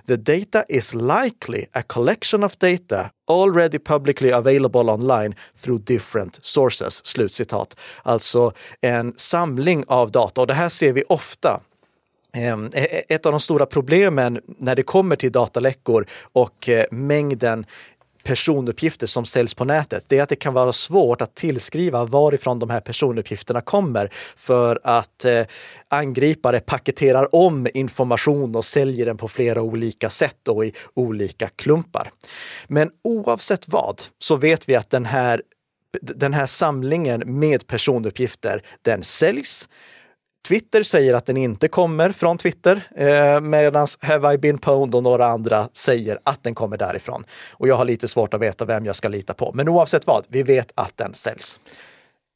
The 0.06 0.18
data 0.18 0.66
is 0.68 0.96
likely 0.96 1.68
a 1.74 1.84
collection 1.84 2.44
of 2.44 2.58
data 2.60 3.12
already 3.28 3.78
publicly 3.80 4.32
available 4.32 4.90
online 4.90 5.36
through 5.56 5.80
different 5.84 6.44
sources. 6.46 7.02
Slutcitat. 7.04 7.76
Alltså 8.04 8.52
en 8.82 9.14
samling 9.16 9.84
av 9.88 10.12
data 10.12 10.42
och 10.42 10.48
det 10.48 10.54
här 10.54 10.70
ser 10.70 10.94
vi 10.94 11.04
ofta 11.10 11.62
Ehm, 12.36 12.66
e-, 12.74 12.88
e-, 12.92 13.16
ett 13.16 13.26
av 13.26 13.32
de 13.32 13.40
stora 13.40 13.66
problemen 13.66 14.42
när 14.58 14.76
det 14.76 14.84
kommer 14.84 15.16
till 15.16 15.32
dataläckor 15.32 16.06
och 16.34 16.70
eh, 16.70 16.86
mängden 16.92 17.66
personuppgifter 18.24 19.08
som 19.08 19.26
säljs 19.26 19.54
på 19.54 19.66
nätet, 19.66 20.06
det 20.08 20.18
är 20.18 20.24
att 20.24 20.30
det 20.30 20.36
kan 20.36 20.54
vara 20.54 20.74
svårt 20.74 21.22
att 21.22 21.36
tillskriva 21.36 22.06
varifrån 22.06 22.60
de 22.60 22.70
här 22.70 22.80
personuppgifterna 22.80 23.62
kommer 23.62 24.10
för 24.38 24.80
att 24.84 25.26
eh, 25.26 25.46
angripare 25.88 26.60
paketerar 26.60 27.36
om 27.36 27.68
information 27.74 28.56
och 28.56 28.66
säljer 28.66 29.06
den 29.06 29.18
på 29.18 29.28
flera 29.28 29.62
olika 29.62 30.10
sätt 30.10 30.48
och 30.48 30.66
i 30.66 30.74
olika 30.94 31.50
klumpar. 31.56 32.12
Men 32.68 32.90
oavsett 33.04 33.68
vad 33.68 34.02
så 34.20 34.36
vet 34.36 34.70
vi 34.70 34.76
att 34.76 34.90
den 34.90 35.06
här 35.06 35.42
den 36.02 36.34
här 36.34 36.46
samlingen 36.46 37.24
med 37.26 37.68
personuppgifter, 37.68 38.62
den 38.82 39.04
säljs. 39.04 39.70
Twitter 40.48 40.84
säger 40.84 41.14
att 41.14 41.26
den 41.26 41.38
inte 41.38 41.68
kommer 41.68 42.12
från 42.12 42.38
Twitter, 42.38 42.82
eh, 42.96 43.42
medan 43.42 43.88
Have 44.02 44.34
I 44.34 44.38
been 44.38 44.58
pwned 44.58 44.96
och 44.96 45.04
några 45.04 45.28
andra 45.28 45.70
säger 45.74 46.20
att 46.24 46.44
den 46.44 46.56
kommer 46.56 46.78
därifrån. 46.78 47.24
Och 47.52 47.68
jag 47.68 47.76
har 47.76 47.86
lite 47.86 48.08
svårt 48.08 48.34
att 48.34 48.42
veta 48.42 48.66
vem 48.66 48.86
jag 48.86 48.96
ska 48.96 49.08
lita 49.08 49.34
på. 49.34 49.52
Men 49.54 49.70
oavsett 49.70 50.08
vad, 50.08 50.26
vi 50.30 50.44
vet 50.44 50.72
att 50.76 50.98
den 50.98 51.14
säljs. 51.14 51.60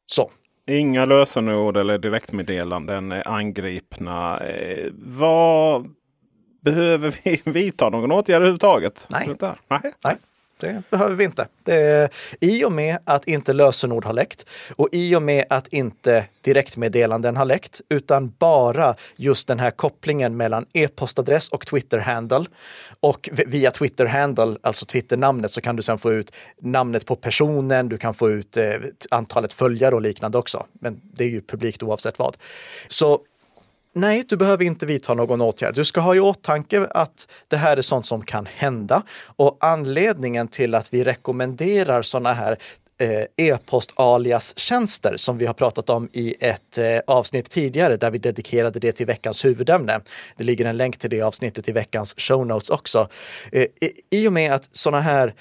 Så. 0.05 0.31
Inga 0.67 1.05
lösenord 1.05 1.77
eller 1.77 1.97
direktmeddelanden 1.97 3.11
är 3.11 3.27
angripna. 3.27 4.39
Eh, 4.39 4.87
vad 4.93 5.89
behöver 6.61 7.15
vi 7.23 7.41
vidta 7.51 7.89
någon 7.89 8.11
åtgärd 8.11 8.35
överhuvudtaget? 8.35 9.07
Nej. 9.09 9.35
Nej. 9.67 9.93
Nej. 10.03 10.15
Det 10.59 10.83
behöver 10.89 11.15
vi 11.15 11.23
inte. 11.23 11.47
Det, 11.63 12.09
I 12.39 12.65
och 12.65 12.71
med 12.71 12.97
att 13.03 13.27
inte 13.27 13.53
lösenord 13.53 14.05
har 14.05 14.13
läckt 14.13 14.45
och 14.75 14.89
i 14.91 15.15
och 15.15 15.21
med 15.21 15.45
att 15.49 15.67
inte 15.67 16.25
direktmeddelanden 16.41 17.37
har 17.37 17.45
läckt, 17.45 17.81
utan 17.89 18.33
bara 18.39 18.95
just 19.15 19.47
den 19.47 19.59
här 19.59 19.71
kopplingen 19.71 20.37
mellan 20.37 20.65
e-postadress 20.73 21.49
och 21.49 21.67
Twitter-handle. 21.67 22.45
Och 22.99 23.29
via 23.31 23.71
Twitter-handle, 23.71 24.57
alltså 24.61 24.85
Twitter-namnet, 24.85 25.51
så 25.51 25.61
kan 25.61 25.75
du 25.75 25.81
sedan 25.81 25.97
få 25.97 26.13
ut 26.13 26.31
namnet 26.61 27.05
på 27.05 27.15
personen, 27.15 27.89
du 27.89 27.97
kan 27.97 28.13
få 28.13 28.29
ut 28.29 28.57
eh, 28.57 28.63
antalet 29.11 29.53
följare 29.53 29.95
och 29.95 30.01
liknande 30.01 30.37
också. 30.37 30.65
Men 30.73 31.01
det 31.03 31.23
är 31.23 31.29
ju 31.29 31.41
publikt 31.41 31.83
oavsett 31.83 32.19
vad. 32.19 32.37
Så 32.87 33.19
Nej, 33.93 34.23
du 34.27 34.37
behöver 34.37 34.63
inte 34.63 34.85
vidta 34.85 35.13
någon 35.13 35.41
åtgärd. 35.41 35.75
Du 35.75 35.85
ska 35.85 36.01
ha 36.01 36.15
i 36.15 36.19
åtanke 36.19 36.87
att 36.91 37.27
det 37.47 37.57
här 37.57 37.77
är 37.77 37.81
sånt 37.81 38.05
som 38.05 38.21
kan 38.25 38.45
hända. 38.45 39.03
Och 39.35 39.57
anledningen 39.59 40.47
till 40.47 40.75
att 40.75 40.93
vi 40.93 41.03
rekommenderar 41.03 42.01
sådana 42.01 42.33
här 42.33 42.57
eh, 42.99 43.23
e-post-alias-tjänster 43.37 45.13
som 45.17 45.37
vi 45.37 45.45
har 45.45 45.53
pratat 45.53 45.89
om 45.89 46.09
i 46.13 46.35
ett 46.39 46.77
eh, 46.77 46.99
avsnitt 47.07 47.49
tidigare 47.49 47.97
där 47.97 48.11
vi 48.11 48.17
dedikerade 48.17 48.79
det 48.79 48.91
till 48.91 49.05
veckans 49.05 49.45
huvudämne. 49.45 49.99
Det 50.37 50.43
ligger 50.43 50.65
en 50.65 50.77
länk 50.77 50.97
till 50.97 51.09
det 51.09 51.21
avsnittet 51.21 51.69
i 51.69 51.71
veckans 51.71 52.13
show 52.17 52.47
notes 52.47 52.69
också. 52.69 53.07
Eh, 53.51 53.65
I 54.09 54.27
och 54.27 54.33
med 54.33 54.53
att 54.53 54.69
sådana 54.71 55.01
här 55.01 55.33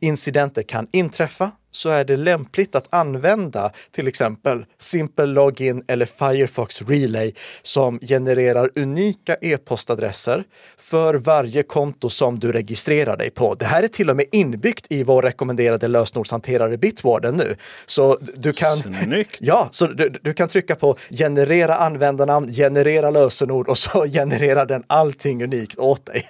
incidenter 0.00 0.62
kan 0.62 0.86
inträffa 0.92 1.50
så 1.70 1.88
är 1.88 2.04
det 2.04 2.16
lämpligt 2.16 2.74
att 2.74 2.86
använda 2.90 3.72
till 3.90 4.08
exempel 4.08 4.64
Simple 4.78 5.26
Login 5.26 5.82
eller 5.88 6.06
Firefox 6.06 6.82
Relay 6.82 7.32
som 7.62 8.00
genererar 8.00 8.70
unika 8.74 9.36
e-postadresser 9.40 10.44
för 10.76 11.14
varje 11.14 11.62
konto 11.62 12.08
som 12.08 12.38
du 12.38 12.52
registrerar 12.52 13.16
dig 13.16 13.30
på. 13.30 13.54
Det 13.54 13.64
här 13.64 13.82
är 13.82 13.88
till 13.88 14.10
och 14.10 14.16
med 14.16 14.26
inbyggt 14.32 14.86
i 14.90 15.02
vår 15.02 15.22
rekommenderade 15.22 15.88
lösenordshanterare 15.88 16.76
Bitwarden 16.76 17.36
nu. 17.36 17.56
Så 17.86 18.18
du 18.34 18.52
kan, 18.52 18.76
Snyggt. 18.76 19.38
ja, 19.40 19.68
så 19.70 19.86
du, 19.86 20.08
du 20.22 20.32
kan 20.32 20.48
trycka 20.48 20.74
på 20.74 20.96
generera 21.10 21.76
användarnamn, 21.76 22.52
generera 22.52 23.10
lösenord 23.10 23.68
och 23.68 23.78
så 23.78 24.06
genererar 24.12 24.66
den 24.66 24.84
allting 24.86 25.44
unikt 25.44 25.78
åt 25.78 26.06
dig. 26.06 26.28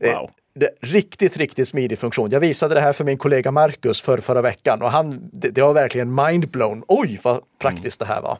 Wow 0.00 0.30
riktigt, 0.80 1.36
riktigt 1.36 1.68
smidig 1.68 1.98
funktion. 1.98 2.30
Jag 2.30 2.40
visade 2.40 2.74
det 2.74 2.80
här 2.80 2.92
för 2.92 3.04
min 3.04 3.18
kollega 3.18 3.50
Marcus 3.50 4.00
för 4.00 4.18
förra 4.18 4.42
veckan 4.42 4.82
och 4.82 4.90
han, 4.90 5.30
det, 5.32 5.48
det 5.48 5.62
var 5.62 5.74
verkligen 5.74 6.14
mindblown. 6.14 6.84
Oj, 6.88 7.20
vad 7.22 7.40
praktiskt 7.58 8.02
mm. 8.02 8.08
det 8.08 8.14
här 8.14 8.22
var. 8.22 8.38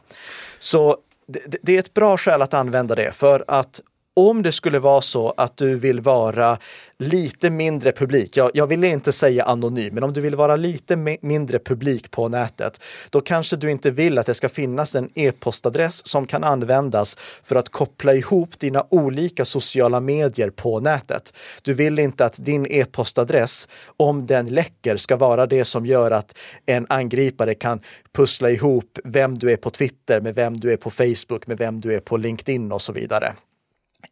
Så 0.59 0.97
det, 1.27 1.57
det, 1.61 1.75
är 1.75 1.79
ett 1.79 1.93
bra 1.93 2.17
skäl 2.17 2.41
att 2.41 2.53
använda 2.53 2.95
det 2.95 3.11
för 3.11 3.43
att 3.47 3.81
om 4.15 4.43
det 4.43 4.51
skulle 4.51 4.79
vara 4.79 5.01
så 5.01 5.33
att 5.37 5.57
du 5.57 5.75
vill 5.75 6.01
vara 6.01 6.57
lite 6.99 7.49
mindre 7.49 7.91
publik, 7.91 8.37
jag, 8.37 8.51
jag 8.53 8.67
vill 8.67 8.83
inte 8.83 9.11
säga 9.11 9.43
anonym, 9.43 9.93
men 9.93 10.03
om 10.03 10.13
du 10.13 10.21
vill 10.21 10.35
vara 10.35 10.55
lite 10.55 11.17
mindre 11.21 11.59
publik 11.59 12.11
på 12.11 12.27
nätet, 12.27 12.83
då 13.09 13.21
kanske 13.21 13.55
du 13.55 13.71
inte 13.71 13.91
vill 13.91 14.17
att 14.17 14.25
det 14.25 14.33
ska 14.33 14.49
finnas 14.49 14.95
en 14.95 15.09
e-postadress 15.15 16.07
som 16.07 16.25
kan 16.25 16.43
användas 16.43 17.17
för 17.43 17.55
att 17.55 17.69
koppla 17.69 18.13
ihop 18.13 18.59
dina 18.59 18.85
olika 18.89 19.45
sociala 19.45 19.99
medier 19.99 20.49
på 20.49 20.79
nätet. 20.79 21.33
Du 21.61 21.73
vill 21.73 21.99
inte 21.99 22.25
att 22.25 22.45
din 22.45 22.65
e-postadress, 22.65 23.67
om 23.97 24.25
den 24.25 24.47
läcker, 24.47 24.97
ska 24.97 25.15
vara 25.15 25.45
det 25.45 25.65
som 25.65 25.85
gör 25.85 26.11
att 26.11 26.37
en 26.65 26.85
angripare 26.89 27.53
kan 27.53 27.79
pussla 28.15 28.49
ihop 28.49 28.99
vem 29.03 29.37
du 29.37 29.51
är 29.51 29.57
på 29.57 29.69
Twitter 29.69 30.21
med 30.21 30.35
vem 30.35 30.57
du 30.57 30.73
är 30.73 30.77
på 30.77 30.89
Facebook, 30.89 31.47
med 31.47 31.57
vem 31.57 31.81
du 31.81 31.93
är 31.93 31.99
på 31.99 32.17
LinkedIn 32.17 32.71
och 32.71 32.81
så 32.81 32.93
vidare. 32.93 33.33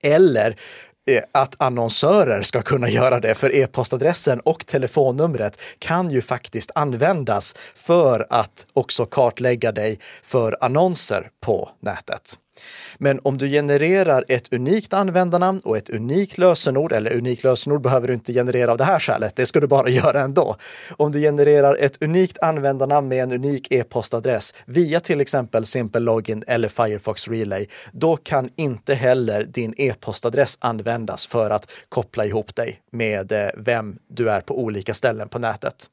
Eller 0.04 0.56
eh, 1.10 1.24
att 1.32 1.56
annonsörer 1.58 2.42
ska 2.42 2.62
kunna 2.62 2.90
göra 3.00 3.20
det, 3.20 3.36
för 3.36 3.56
e-postadressen 3.56 4.40
och 4.40 4.66
telefonnumret 4.66 5.62
kan 5.80 6.12
ju 6.12 6.22
faktiskt 6.22 6.72
användas 6.76 7.56
för 7.76 8.28
att 8.30 8.68
också 8.74 9.06
kartlägga 9.06 9.72
dig 9.72 10.00
för 10.24 10.58
annonser 10.62 11.30
på 11.42 11.70
nätet. 11.80 12.38
Men 12.98 13.20
om 13.24 13.38
du 13.38 13.50
genererar 13.50 14.26
ett 14.28 14.54
unikt 14.54 14.94
användarnamn 14.94 15.60
och 15.64 15.78
ett 15.78 15.90
unikt 15.90 16.38
lösenord, 16.38 16.92
eller 16.92 17.12
unikt 17.12 17.44
lösenord 17.44 17.82
behöver 17.82 18.08
du 18.08 18.14
inte 18.14 18.34
generera 18.34 18.72
av 18.72 18.78
det 18.78 18.84
här 18.84 19.00
skälet, 19.00 19.36
det 19.36 19.46
ska 19.46 19.60
du 19.60 19.68
bara 19.68 19.90
göra 20.00 20.22
ändå. 20.22 20.56
Om 20.98 21.12
du 21.12 21.20
genererar 21.20 21.76
ett 21.76 22.04
unikt 22.04 22.38
användarnamn 22.42 23.08
med 23.08 23.24
en 23.24 23.32
unik 23.32 23.72
e-postadress 23.72 24.54
via 24.66 25.00
till 25.00 25.22
exempel 25.22 25.66
Simple 25.66 26.00
Login 26.00 26.44
eller 26.48 26.68
Firefox 26.68 27.28
Relay, 27.28 27.68
då 27.92 28.18
kan 28.18 28.50
inte 28.56 28.94
heller 28.94 29.44
din 29.44 29.74
e-postadress 29.78 30.58
användas 30.60 31.26
för 31.26 31.50
att 31.50 31.72
koppla 31.90 32.26
ihop 32.26 32.56
dig 32.56 32.82
med 32.92 33.32
eh, 33.32 33.50
vem 33.58 33.98
du 34.08 34.30
är 34.30 34.42
på 34.42 34.60
olika 34.60 34.94
ställen 34.94 35.30
på 35.30 35.40
nätet. 35.40 35.90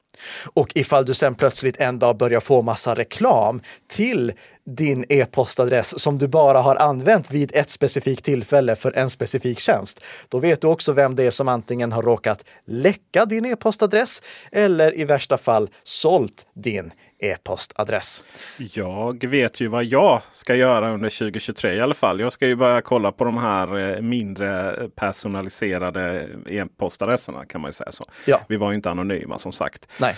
Och 0.53 0.71
ifall 0.75 1.05
du 1.05 1.13
sen 1.13 1.35
plötsligt 1.35 1.77
en 1.77 1.99
dag 1.99 2.17
börjar 2.17 2.39
få 2.39 2.61
massa 2.61 2.95
reklam 2.95 3.61
till 3.87 4.33
din 4.67 5.05
e-postadress 5.09 5.99
som 5.99 6.17
du 6.17 6.27
bara 6.27 6.61
har 6.61 6.75
använt 6.75 7.31
vid 7.31 7.51
ett 7.55 7.69
specifikt 7.69 8.25
tillfälle 8.25 8.75
för 8.75 8.97
en 8.97 9.09
specifik 9.09 9.59
tjänst, 9.59 10.03
då 10.29 10.39
vet 10.39 10.61
du 10.61 10.67
också 10.67 10.93
vem 10.93 11.15
det 11.15 11.23
är 11.23 11.31
som 11.31 11.47
antingen 11.47 11.91
har 11.91 12.03
råkat 12.03 12.45
läcka 12.65 13.25
din 13.25 13.45
e-postadress 13.45 14.21
eller 14.51 14.99
i 14.99 15.05
värsta 15.05 15.37
fall 15.37 15.69
sålt 15.83 16.47
din 16.55 16.91
e-postadress. 17.19 18.23
Jag 18.57 19.27
vet 19.27 19.61
ju 19.61 19.67
vad 19.67 19.83
jag 19.85 20.21
ska 20.31 20.55
göra 20.55 20.93
under 20.93 21.09
2023 21.09 21.73
i 21.73 21.79
alla 21.81 21.93
fall. 21.93 22.19
Jag 22.19 22.31
ska 22.31 22.47
ju 22.47 22.55
börja 22.55 22.81
kolla 22.81 23.11
på 23.11 23.23
de 23.23 23.37
här 23.37 23.77
eh, 23.95 24.01
mindre 24.01 24.75
personaliserade 24.95 26.27
e-postadresserna 26.49 27.45
kan 27.45 27.61
man 27.61 27.67
ju 27.69 27.73
säga 27.73 27.91
så. 27.91 28.05
Ja. 28.25 28.41
Vi 28.49 28.57
var 28.57 28.69
ju 28.71 28.75
inte 28.75 28.89
anonyma 28.89 29.37
som 29.37 29.51
sagt. 29.51 29.87
Nej, 29.99 30.15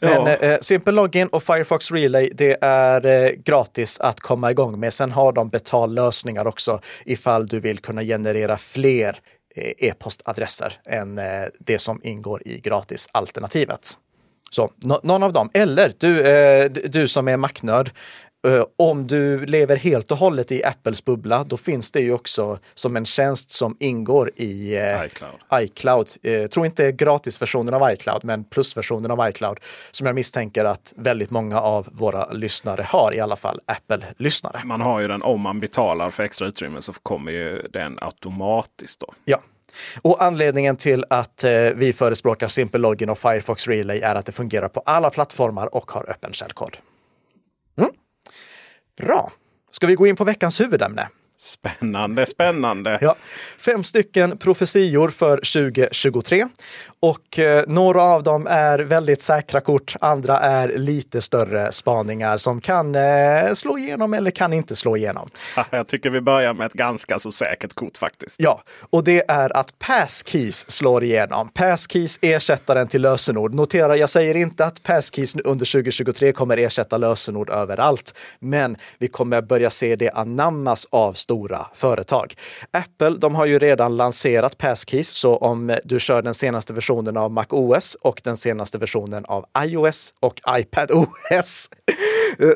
men 0.00 0.10
Ja. 0.26 0.28
eh, 0.28 0.58
Simple 0.60 0.92
Login 0.92 1.28
och 1.28 1.42
Firefox 1.42 1.90
Relay, 1.90 2.30
det 2.34 2.58
är 2.60 3.06
eh, 3.06 3.30
gratis 3.30 4.00
att 4.00 4.20
komma 4.20 4.50
igång 4.50 4.80
med. 4.80 4.92
Sen 4.92 5.12
har 5.12 5.32
de 5.32 5.48
betallösningar 5.48 6.46
också 6.46 6.80
ifall 7.04 7.46
du 7.46 7.60
vill 7.60 7.78
kunna 7.78 8.02
generera 8.02 8.56
fler 8.58 9.16
eh, 9.56 9.72
e-postadresser 9.88 10.72
än 10.86 11.18
eh, 11.18 11.24
det 11.58 11.78
som 11.78 12.00
ingår 12.04 12.42
i 12.48 12.60
gratisalternativet. 12.60 13.96
Så 14.54 14.70
nå- 14.84 15.00
någon 15.02 15.22
av 15.22 15.32
dem. 15.32 15.50
Eller 15.54 15.92
du, 15.98 16.22
eh, 16.26 16.70
du 16.70 17.08
som 17.08 17.28
är 17.28 17.36
Mac-nörd, 17.36 17.90
eh, 18.46 18.64
om 18.78 19.06
du 19.06 19.46
lever 19.46 19.76
helt 19.76 20.10
och 20.10 20.18
hållet 20.18 20.52
i 20.52 20.64
Apples 20.64 21.04
bubbla, 21.04 21.44
då 21.44 21.56
finns 21.56 21.90
det 21.90 22.00
ju 22.00 22.12
också 22.12 22.58
som 22.74 22.96
en 22.96 23.04
tjänst 23.04 23.50
som 23.50 23.76
ingår 23.80 24.30
i 24.36 24.76
eh, 24.76 25.04
iCloud. 25.04 25.34
iCloud. 25.62 26.08
Eh, 26.22 26.46
tror 26.46 26.66
inte 26.66 26.92
gratisversionen 26.92 27.74
av 27.74 27.92
iCloud, 27.92 28.24
men 28.24 28.44
plusversionen 28.44 29.10
av 29.10 29.28
iCloud 29.28 29.58
som 29.90 30.06
jag 30.06 30.14
misstänker 30.14 30.64
att 30.64 30.92
väldigt 30.96 31.30
många 31.30 31.60
av 31.60 31.88
våra 31.92 32.32
lyssnare 32.32 32.82
har, 32.88 33.14
i 33.14 33.20
alla 33.20 33.36
fall 33.36 33.60
Apple-lyssnare. 33.66 34.62
Man 34.64 34.80
har 34.80 35.00
ju 35.00 35.08
den 35.08 35.22
om 35.22 35.40
man 35.40 35.60
betalar 35.60 36.10
för 36.10 36.22
extra 36.22 36.48
utrymme 36.48 36.82
så 36.82 36.92
kommer 36.92 37.32
ju 37.32 37.62
den 37.70 37.98
automatiskt 38.00 39.00
då. 39.00 39.12
Ja. 39.24 39.38
Och 40.02 40.22
anledningen 40.22 40.76
till 40.76 41.04
att 41.10 41.44
eh, 41.44 41.50
vi 41.74 41.92
förespråkar 41.92 42.48
Simple 42.48 42.80
Login 42.80 43.10
och 43.10 43.18
Firefox 43.18 43.66
Relay 43.66 44.00
är 44.00 44.14
att 44.14 44.26
det 44.26 44.32
fungerar 44.32 44.68
på 44.68 44.80
alla 44.80 45.10
plattformar 45.10 45.74
och 45.74 45.90
har 45.90 46.10
öppen 46.10 46.32
källkod. 46.32 46.76
Mm. 47.78 47.90
Bra. 48.96 49.32
Ska 49.70 49.86
vi 49.86 49.94
gå 49.94 50.06
in 50.06 50.16
på 50.16 50.24
veckans 50.24 50.60
huvudämne? 50.60 51.08
Spännande, 51.44 52.26
spännande. 52.26 52.98
Ja, 53.00 53.16
fem 53.58 53.84
stycken 53.84 54.38
profetior 54.38 55.08
för 55.08 55.36
2023 55.36 56.46
och 57.00 57.38
eh, 57.38 57.64
några 57.66 58.02
av 58.02 58.22
dem 58.22 58.46
är 58.50 58.78
väldigt 58.78 59.20
säkra 59.20 59.60
kort. 59.60 59.96
Andra 60.00 60.38
är 60.38 60.68
lite 60.68 61.22
större 61.22 61.72
spaningar 61.72 62.36
som 62.36 62.60
kan 62.60 62.94
eh, 62.94 63.52
slå 63.54 63.78
igenom 63.78 64.14
eller 64.14 64.30
kan 64.30 64.52
inte 64.52 64.76
slå 64.76 64.96
igenom. 64.96 65.28
Jag 65.70 65.88
tycker 65.88 66.10
vi 66.10 66.20
börjar 66.20 66.54
med 66.54 66.66
ett 66.66 66.72
ganska 66.72 67.18
så 67.18 67.32
säkert 67.32 67.74
kort 67.74 67.96
faktiskt. 67.96 68.36
Ja, 68.38 68.62
och 68.90 69.04
det 69.04 69.24
är 69.28 69.56
att 69.56 69.78
passkeys 69.78 70.70
slår 70.70 71.04
igenom. 71.04 71.48
Passkeys 71.48 72.18
ersättaren 72.22 72.88
till 72.88 73.02
lösenord. 73.02 73.54
Notera, 73.54 73.96
jag 73.96 74.10
säger 74.10 74.34
inte 74.34 74.64
att 74.64 74.82
passkeys 74.82 75.34
under 75.34 75.72
2023 75.72 76.32
kommer 76.32 76.56
ersätta 76.56 76.98
lösenord 76.98 77.50
överallt, 77.50 78.14
men 78.38 78.76
vi 78.98 79.08
kommer 79.08 79.42
börja 79.42 79.70
se 79.70 79.96
det 79.96 80.10
anammas 80.10 80.86
av 80.90 81.12
stora 81.12 81.33
stora 81.34 81.66
företag. 81.72 82.34
Apple, 82.70 83.10
de 83.10 83.34
har 83.34 83.46
ju 83.46 83.58
redan 83.58 83.96
lanserat 83.96 84.58
passkeys, 84.58 85.08
så 85.08 85.36
om 85.36 85.76
du 85.84 86.00
kör 86.00 86.22
den 86.22 86.34
senaste 86.34 86.72
versionen 86.72 87.16
av 87.16 87.32
Mac 87.32 87.46
OS 87.50 87.96
och 88.00 88.20
den 88.24 88.36
senaste 88.36 88.78
versionen 88.78 89.24
av 89.24 89.44
iOS 89.64 90.14
och 90.20 90.40
iPad 90.58 90.90
OS 90.94 91.68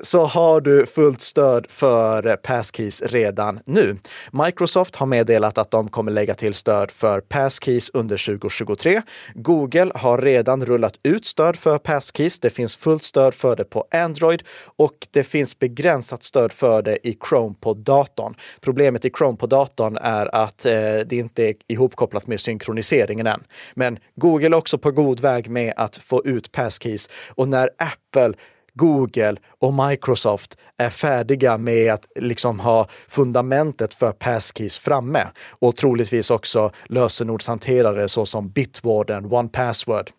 så 0.03 0.25
har 0.25 0.61
du 0.61 0.87
fullt 0.87 1.21
stöd 1.21 1.67
för 1.69 2.37
passkeys 2.37 3.03
redan 3.03 3.61
nu. 3.67 3.97
Microsoft 4.33 4.97
har 4.97 5.07
meddelat 5.07 5.59
att 5.59 5.71
de 5.71 5.89
kommer 5.89 6.13
lägga 6.13 6.35
till 6.35 6.55
stöd 6.55 6.91
för 6.91 7.21
passkeys 7.21 7.91
under 7.95 8.39
2023. 8.39 9.03
Google 9.35 9.93
har 9.95 10.19
redan 10.19 10.65
rullat 10.65 11.01
ut 11.03 11.25
stöd 11.25 11.57
för 11.57 11.79
passkeys. 11.79 12.41
Det 12.41 12.51
finns 12.51 12.77
fullt 12.77 13.03
stöd 13.03 13.35
för 13.35 13.57
det 13.57 13.65
på 13.65 13.85
Android 13.91 14.43
och 14.77 14.95
det 15.11 15.25
finns 15.25 15.59
begränsat 15.59 16.23
stöd 16.23 16.53
för 16.53 16.83
det 16.83 17.09
i 17.09 17.19
Chrome 17.29 17.55
på 17.61 17.75
datorn. 17.75 18.35
Problemet 18.61 19.05
i 19.05 19.11
Chrome 19.19 19.37
på 19.37 19.47
datorn 19.47 19.97
är 19.97 20.35
att 20.35 20.67
eh, 20.67 20.73
det 21.07 21.13
inte 21.13 21.49
är 21.49 21.55
ihopkopplat 21.69 22.27
med 22.27 22.41
synkroniseringen 22.41 23.27
än. 23.27 23.41
Men 23.75 23.99
Google 24.15 24.47
är 24.47 24.55
också 24.55 24.79
på 24.79 24.91
god 24.91 25.21
väg 25.21 25.51
med 25.51 25.75
att 25.77 25.97
få 25.97 26.25
ut 26.25 26.53
passkeys 26.53 27.11
och 27.35 27.49
när 27.49 27.71
Apple 27.79 28.35
Google 28.79 29.35
och 29.59 29.75
Microsoft 29.75 30.59
är 30.77 30.91
färdiga 30.91 31.59
med 31.59 31.93
att 31.93 32.07
liksom 32.17 32.61
ha 32.61 32.89
fundamentet 33.09 33.95
för 33.95 34.13
passkeys 34.13 34.79
framme 34.79 35.27
och 35.51 35.77
troligtvis 35.77 36.31
också 36.31 36.71
lösenordshanterare 36.87 38.09
såsom 38.09 38.49
Bitwarden, 38.49 39.33
One 39.33 39.49
Password. 39.49 40.11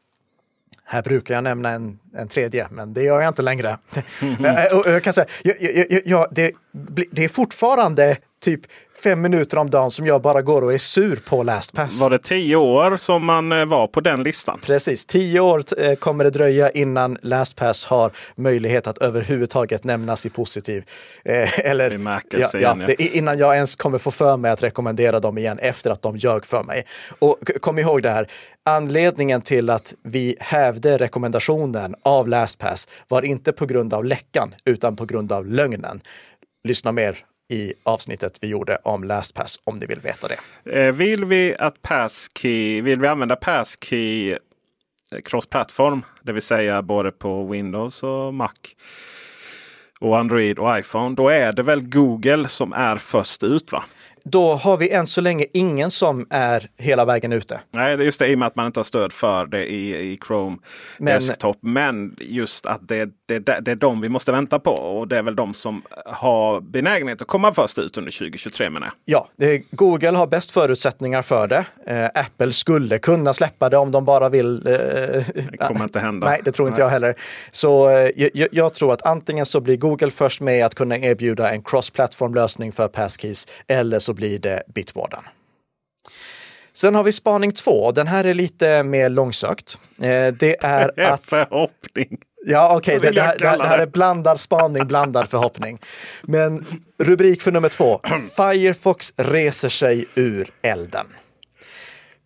Här 0.84 1.02
brukar 1.02 1.36
jag 1.36 1.44
nämna 1.44 1.70
en, 1.70 2.00
en 2.14 2.28
tredje, 2.28 2.68
men 2.72 2.94
det 2.94 3.04
gör 3.04 3.22
jag 3.22 3.28
inte 3.28 3.42
längre. 3.42 3.78
Och 4.74 4.92
jag 4.92 5.04
kan 5.04 5.14
säga, 5.14 5.28
jag, 5.44 5.56
jag, 5.60 5.92
jag, 5.92 6.02
jag, 6.06 6.28
det, 6.32 6.52
bli- 6.72 7.10
det 7.12 7.24
är 7.24 7.30
fortfarande 7.30 8.18
typ 8.40 8.62
fem 9.04 9.22
minuter 9.22 9.58
om 9.58 9.70
dagen 9.70 9.92
som 9.92 10.08
jag 10.08 10.22
bara 10.22 10.42
går 10.42 10.62
och 10.62 10.74
är 10.74 10.78
sur 10.78 11.16
på 11.16 11.44
LastPass. 11.44 12.00
Var 12.00 12.10
det 12.10 12.20
tio 12.20 12.56
år 12.56 12.98
som 12.98 13.26
man 13.26 13.52
eh, 13.52 13.66
var 13.66 13.88
på 13.88 14.02
den 14.02 14.24
listan? 14.24 14.60
Precis, 14.62 15.06
tio 15.06 15.40
år 15.40 15.64
eh, 15.78 15.96
kommer 15.96 16.24
det 16.24 16.30
dröja 16.30 16.70
innan 16.70 17.18
LastPass 17.22 17.86
har 17.86 18.12
möjlighet 18.36 18.88
att 18.88 18.98
överhuvudtaget 18.98 19.84
nämnas 19.84 20.26
i 20.26 20.30
positiv. 20.30 20.84
Eh, 21.26 21.60
eller 21.60 22.00
ja, 22.32 22.50
ja, 22.54 22.78
det, 22.88 23.02
innan 23.02 23.38
jag 23.38 23.56
ens 23.56 23.76
kommer 23.76 23.98
få 23.98 24.12
för 24.12 24.38
mig 24.38 24.52
att 24.52 24.64
rekommendera 24.64 25.20
dem 25.20 25.38
igen 25.38 25.60
efter 25.60 25.92
att 25.92 26.02
de 26.02 26.18
ljög 26.18 26.46
för 26.46 26.64
mig. 26.64 26.86
Och 27.20 27.38
kom 27.62 27.80
ihåg 27.80 28.04
det 28.04 28.10
här, 28.10 28.28
anledningen 28.66 29.42
till 29.42 29.70
att 29.70 29.94
vi 30.04 30.36
hävde 30.40 30.98
rekommendationen 30.98 31.96
av 32.04 32.28
LastPass 32.28 32.88
var 33.08 33.22
inte 33.22 33.52
på 33.52 33.66
grund 33.66 33.94
av 33.94 34.06
läckan 34.06 34.56
utan 34.66 34.96
på 34.96 35.06
grund 35.06 35.32
av 35.32 35.46
lögnen. 35.46 36.02
Lyssna 36.64 36.92
mer 36.92 37.26
i 37.50 37.74
avsnittet 37.84 38.38
vi 38.42 38.48
gjorde 38.48 38.78
om 38.84 39.04
LastPass 39.04 39.60
om 39.64 39.78
ni 39.78 39.86
vill 39.86 40.00
veta 40.00 40.28
det. 40.28 40.40
Eh, 40.80 40.94
vill 40.94 41.26
vi 41.26 41.56
att 41.60 41.82
passkey, 41.82 42.82
vill 42.82 43.00
vi 43.00 43.08
använda 43.08 43.36
passkey 43.36 44.32
eh, 44.32 44.38
cross-plattform, 45.26 46.06
det 46.22 46.32
vill 46.32 46.42
säga 46.42 46.82
både 46.82 47.12
på 47.12 47.48
Windows 47.48 48.04
och 48.04 48.34
Mac 48.34 48.54
och 50.00 50.18
Android 50.18 50.60
och 50.60 50.80
iPhone, 50.80 51.16
då 51.16 51.30
är 51.30 51.54
det 51.54 51.64
väl 51.64 51.82
Google 51.82 52.48
som 52.48 52.74
är 52.74 52.98
först 52.98 53.44
ut 53.44 53.72
va? 53.72 53.84
Då 54.24 54.54
har 54.54 54.78
vi 54.78 54.90
än 54.90 55.08
så 55.08 55.22
länge 55.22 55.46
ingen 55.54 55.92
som 55.92 56.28
är 56.30 56.70
hela 56.78 57.06
vägen 57.06 57.34
ute. 57.34 57.60
Nej, 57.72 57.98
det 57.98 58.04
är 58.04 58.06
just 58.06 58.20
det 58.20 58.28
i 58.28 58.36
och 58.36 58.40
med 58.40 58.46
att 58.48 58.56
man 58.56 58.66
inte 58.66 58.80
har 58.80 58.84
stöd 58.84 59.14
för 59.14 59.46
det 59.46 59.66
i, 59.72 60.12
i 60.14 60.20
Chrome 60.28 60.58
Men- 60.98 61.14
Desktop. 61.14 61.58
Men 61.62 62.16
just 62.20 62.66
att 62.66 62.88
det, 62.88 63.10
det, 63.26 63.40
det, 63.40 63.60
det 63.62 63.72
är 63.72 63.76
de 63.76 64.02
vi 64.02 64.10
måste 64.10 64.32
vänta 64.32 64.60
på. 64.60 64.72
Och 64.72 65.08
det 65.08 65.18
är 65.18 65.24
väl 65.24 65.36
de 65.36 65.54
som 65.54 65.82
har 66.06 66.62
benägenhet 66.62 67.22
att 67.22 67.28
komma 67.28 67.54
först 67.54 67.80
ut 67.80 67.98
under 67.98 68.12
2023 68.12 68.70
menar 68.70 68.92
jag. 69.06 69.28
Ja, 69.40 69.58
Google 69.72 70.10
har 70.18 70.28
bäst 70.28 70.52
förutsättningar 70.52 71.22
för 71.22 71.48
det. 71.48 71.66
Eh, 71.88 72.06
Apple 72.22 72.52
skulle 72.52 72.98
kunna 73.00 73.34
släppa 73.34 73.70
det 73.70 73.78
om 73.78 73.92
de 73.92 74.06
bara 74.06 74.30
vill. 74.30 74.68
Eh, 74.68 74.74
Det 74.74 75.58
kommer 75.68 75.84
inte 75.84 76.00
hända. 76.00 76.28
Nej, 76.28 76.42
det 76.46 76.52
tror 76.52 76.68
inte 76.68 76.82
jag 76.82 76.90
heller. 76.90 77.16
Så 77.52 77.90
eh, 77.90 78.10
jag, 78.16 78.48
jag 78.52 78.74
tror 78.74 78.94
att 78.94 79.02
antingen 79.06 79.46
så 79.46 79.62
blir 79.62 79.78
Google 79.78 80.12
först 80.12 80.42
med 80.42 80.66
att 80.66 80.76
kunna 80.76 80.98
erbjuda 80.98 81.50
en 81.52 81.62
cross-platform 81.64 82.34
lösning 82.36 82.72
för 82.72 82.88
passkeys 82.88 83.48
eller 83.68 84.00
så 84.00 84.09
blir 84.14 84.40
det 84.40 84.64
Bitwarden. 84.68 85.24
Sen 86.74 86.96
har 86.96 87.04
vi 87.04 87.12
spaning 87.12 87.52
två. 87.52 87.92
Den 87.92 88.08
här 88.08 88.24
är 88.24 88.34
lite 88.34 88.84
mer 88.84 89.10
långsökt. 89.10 89.80
Eh, 90.02 90.28
det 90.28 90.64
är 90.64 91.00
att... 91.12 91.26
Förhoppning. 91.26 92.18
Ja, 92.46 92.78
okej, 92.78 93.00
Vad 93.00 93.02
det, 93.02 93.12
det, 93.12 93.36
det, 93.40 93.58
det 93.58 93.68
här 93.68 93.80
är 93.80 93.86
blandad 93.86 94.40
spaning, 94.40 94.88
blandad 94.88 95.30
förhoppning. 95.30 95.80
Men 96.24 96.66
rubrik 96.98 97.42
för 97.42 97.52
nummer 97.52 97.70
två. 97.70 98.02
Firefox 98.36 99.14
reser 99.18 99.70
sig 99.70 100.06
ur 100.16 100.52
elden. 100.62 101.08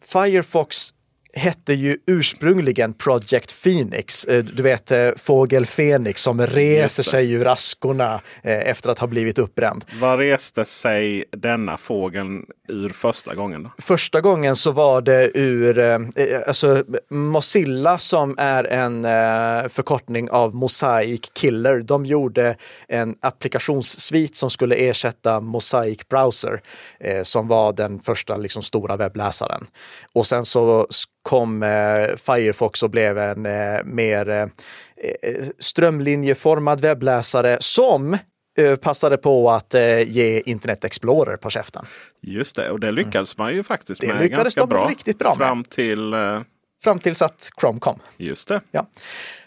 Firefox 0.06 0.94
hette 1.34 1.74
ju 1.74 1.98
ursprungligen 2.08 2.94
Project 2.94 3.64
Phoenix. 3.64 4.26
Eh, 4.26 4.44
du 4.44 4.64
vet 4.64 4.92
eh, 4.92 5.10
fågel 5.18 5.66
Fenix 5.66 6.22
som 6.22 6.42
reser 6.48 7.04
sig 7.04 7.32
ur 7.32 7.48
askorna 7.48 8.22
eh, 8.44 8.70
efter 8.70 8.90
att 8.90 9.00
ha 9.00 9.08
blivit 9.08 9.40
uppbränd. 9.40 9.86
Vad 10.00 10.20
reste 10.20 10.66
sig 10.66 11.26
denna 11.32 11.78
fågeln 11.78 12.46
ur 12.68 12.90
första 12.90 13.36
gången? 13.36 13.64
Då? 13.64 13.72
Första 13.78 14.22
gången 14.22 14.56
så 14.56 14.72
var 14.72 15.02
det 15.02 15.38
ur 15.38 15.80
eh, 15.80 16.00
eh, 16.16 16.42
alltså, 16.48 16.84
Mozilla 17.10 17.98
som 17.98 18.36
är 18.38 18.64
en 18.64 19.06
eh, 19.06 19.70
förkortning 19.70 20.30
av 20.30 20.56
Mosaic 20.56 21.22
Killer. 21.34 21.80
De 21.80 22.06
gjorde 22.06 22.56
en 22.88 23.16
applikationssvit 23.22 24.36
som 24.36 24.50
skulle 24.50 24.76
ersätta 24.76 25.40
Mosaic 25.42 26.08
Browser 26.08 26.62
som 27.24 27.48
var 27.48 27.74
den 27.74 28.00
första 28.00 28.38
liksom, 28.38 28.64
stora 28.64 28.96
webbläsaren. 28.96 29.66
Och 30.14 30.26
sen 30.26 30.46
så 30.46 30.88
kom 31.24 31.64
eh, 31.64 32.16
Firefox 32.18 32.84
och 32.84 32.90
blev 32.90 33.18
en 33.18 33.46
eh, 33.46 33.84
mer 33.84 34.30
eh, 34.30 34.48
strömlinjeformad 35.60 36.82
webbläsare 36.82 37.58
som 37.60 38.18
passade 38.82 39.18
på 39.18 39.52
att 39.52 39.76
ge 40.06 40.42
Internet 40.46 40.84
Explorer 40.84 41.38
på 41.38 41.50
käften. 41.50 41.86
Just 42.22 42.56
det, 42.56 42.70
och 42.70 42.80
det 42.80 42.92
lyckades 42.92 43.38
man 43.38 43.54
ju 43.54 43.64
faktiskt 43.64 44.02
det 44.02 44.14
med 44.14 44.32
ganska 44.32 44.66
bra. 44.66 44.88
Riktigt 44.90 45.20
bra 45.20 45.36
fram 45.36 45.58
med. 45.58 45.70
till... 45.70 46.14
Fram 46.84 47.00
tills 47.00 47.22
att 47.22 47.50
Chrome 47.60 47.80
kom. 47.80 48.00
Just 48.18 48.48
det. 48.48 48.62
Ja. 48.72 48.88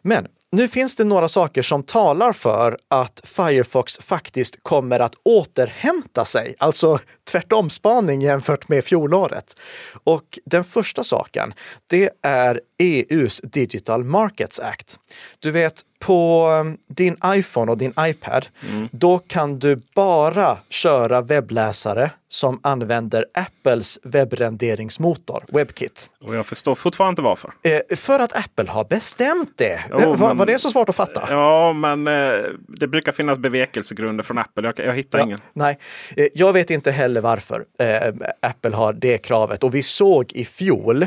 Men 0.02 0.26
nu 0.50 0.68
finns 0.68 0.96
det 0.96 1.04
några 1.04 1.28
saker 1.28 1.62
som 1.62 1.82
talar 1.82 2.32
för 2.32 2.78
att 2.88 3.20
Firefox 3.24 3.96
faktiskt 3.96 4.62
kommer 4.62 5.00
att 5.00 5.14
återhämta 5.22 6.24
sig, 6.24 6.54
alltså 6.58 6.98
tvärtomspaning 7.30 8.22
jämfört 8.22 8.68
med 8.68 8.84
fjolåret. 8.84 9.60
Och 10.04 10.38
den 10.44 10.64
första 10.64 11.04
saken, 11.04 11.54
det 11.86 12.10
är 12.22 12.60
EUs 12.78 13.40
Digital 13.44 14.04
Markets 14.04 14.60
Act. 14.60 14.98
Du 15.38 15.50
vet, 15.50 15.82
på 15.98 16.48
um, 16.48 16.78
din 16.86 17.16
iPhone 17.26 17.72
och 17.72 17.78
din 17.78 17.94
iPad, 18.00 18.46
mm. 18.70 18.88
då 18.92 19.18
kan 19.18 19.58
du 19.58 19.80
bara 19.94 20.58
köra 20.68 21.20
webbläsare 21.20 22.10
som 22.28 22.60
använder 22.62 23.24
Apples 23.34 23.98
webbrenderingsmotor, 24.02 25.44
WebKit. 25.48 26.10
Och 26.24 26.34
jag 26.34 26.46
förstår 26.46 26.74
fortfarande 26.74 27.10
inte 27.12 27.22
varför. 27.22 27.50
Eh, 27.62 27.96
för 27.96 28.18
att 28.18 28.36
Apple 28.36 28.70
har 28.70 28.84
bestämt 28.84 29.52
det. 29.56 29.84
Jo, 29.90 29.98
eh, 29.98 30.16
var, 30.16 30.28
men, 30.28 30.36
var 30.36 30.46
det 30.46 30.58
så 30.58 30.70
svårt 30.70 30.88
att 30.88 30.96
fatta? 30.96 31.26
Ja, 31.30 31.72
men 31.72 32.06
eh, 32.06 32.44
det 32.68 32.86
brukar 32.86 33.12
finnas 33.12 33.38
bevekelsegrunder 33.38 34.24
från 34.24 34.38
Apple. 34.38 34.72
Jag, 34.76 34.86
jag 34.86 34.94
hittar 34.94 35.18
ja, 35.18 35.24
ingen. 35.24 35.40
Nej, 35.52 35.78
eh, 36.16 36.26
jag 36.34 36.52
vet 36.52 36.70
inte 36.70 36.90
heller 36.90 37.20
varför 37.20 37.64
eh, 37.78 38.12
Apple 38.42 38.76
har 38.76 38.92
det 38.92 39.18
kravet. 39.18 39.64
Och 39.64 39.74
vi 39.74 39.82
såg 39.82 40.32
i 40.32 40.44
fjol 40.44 41.06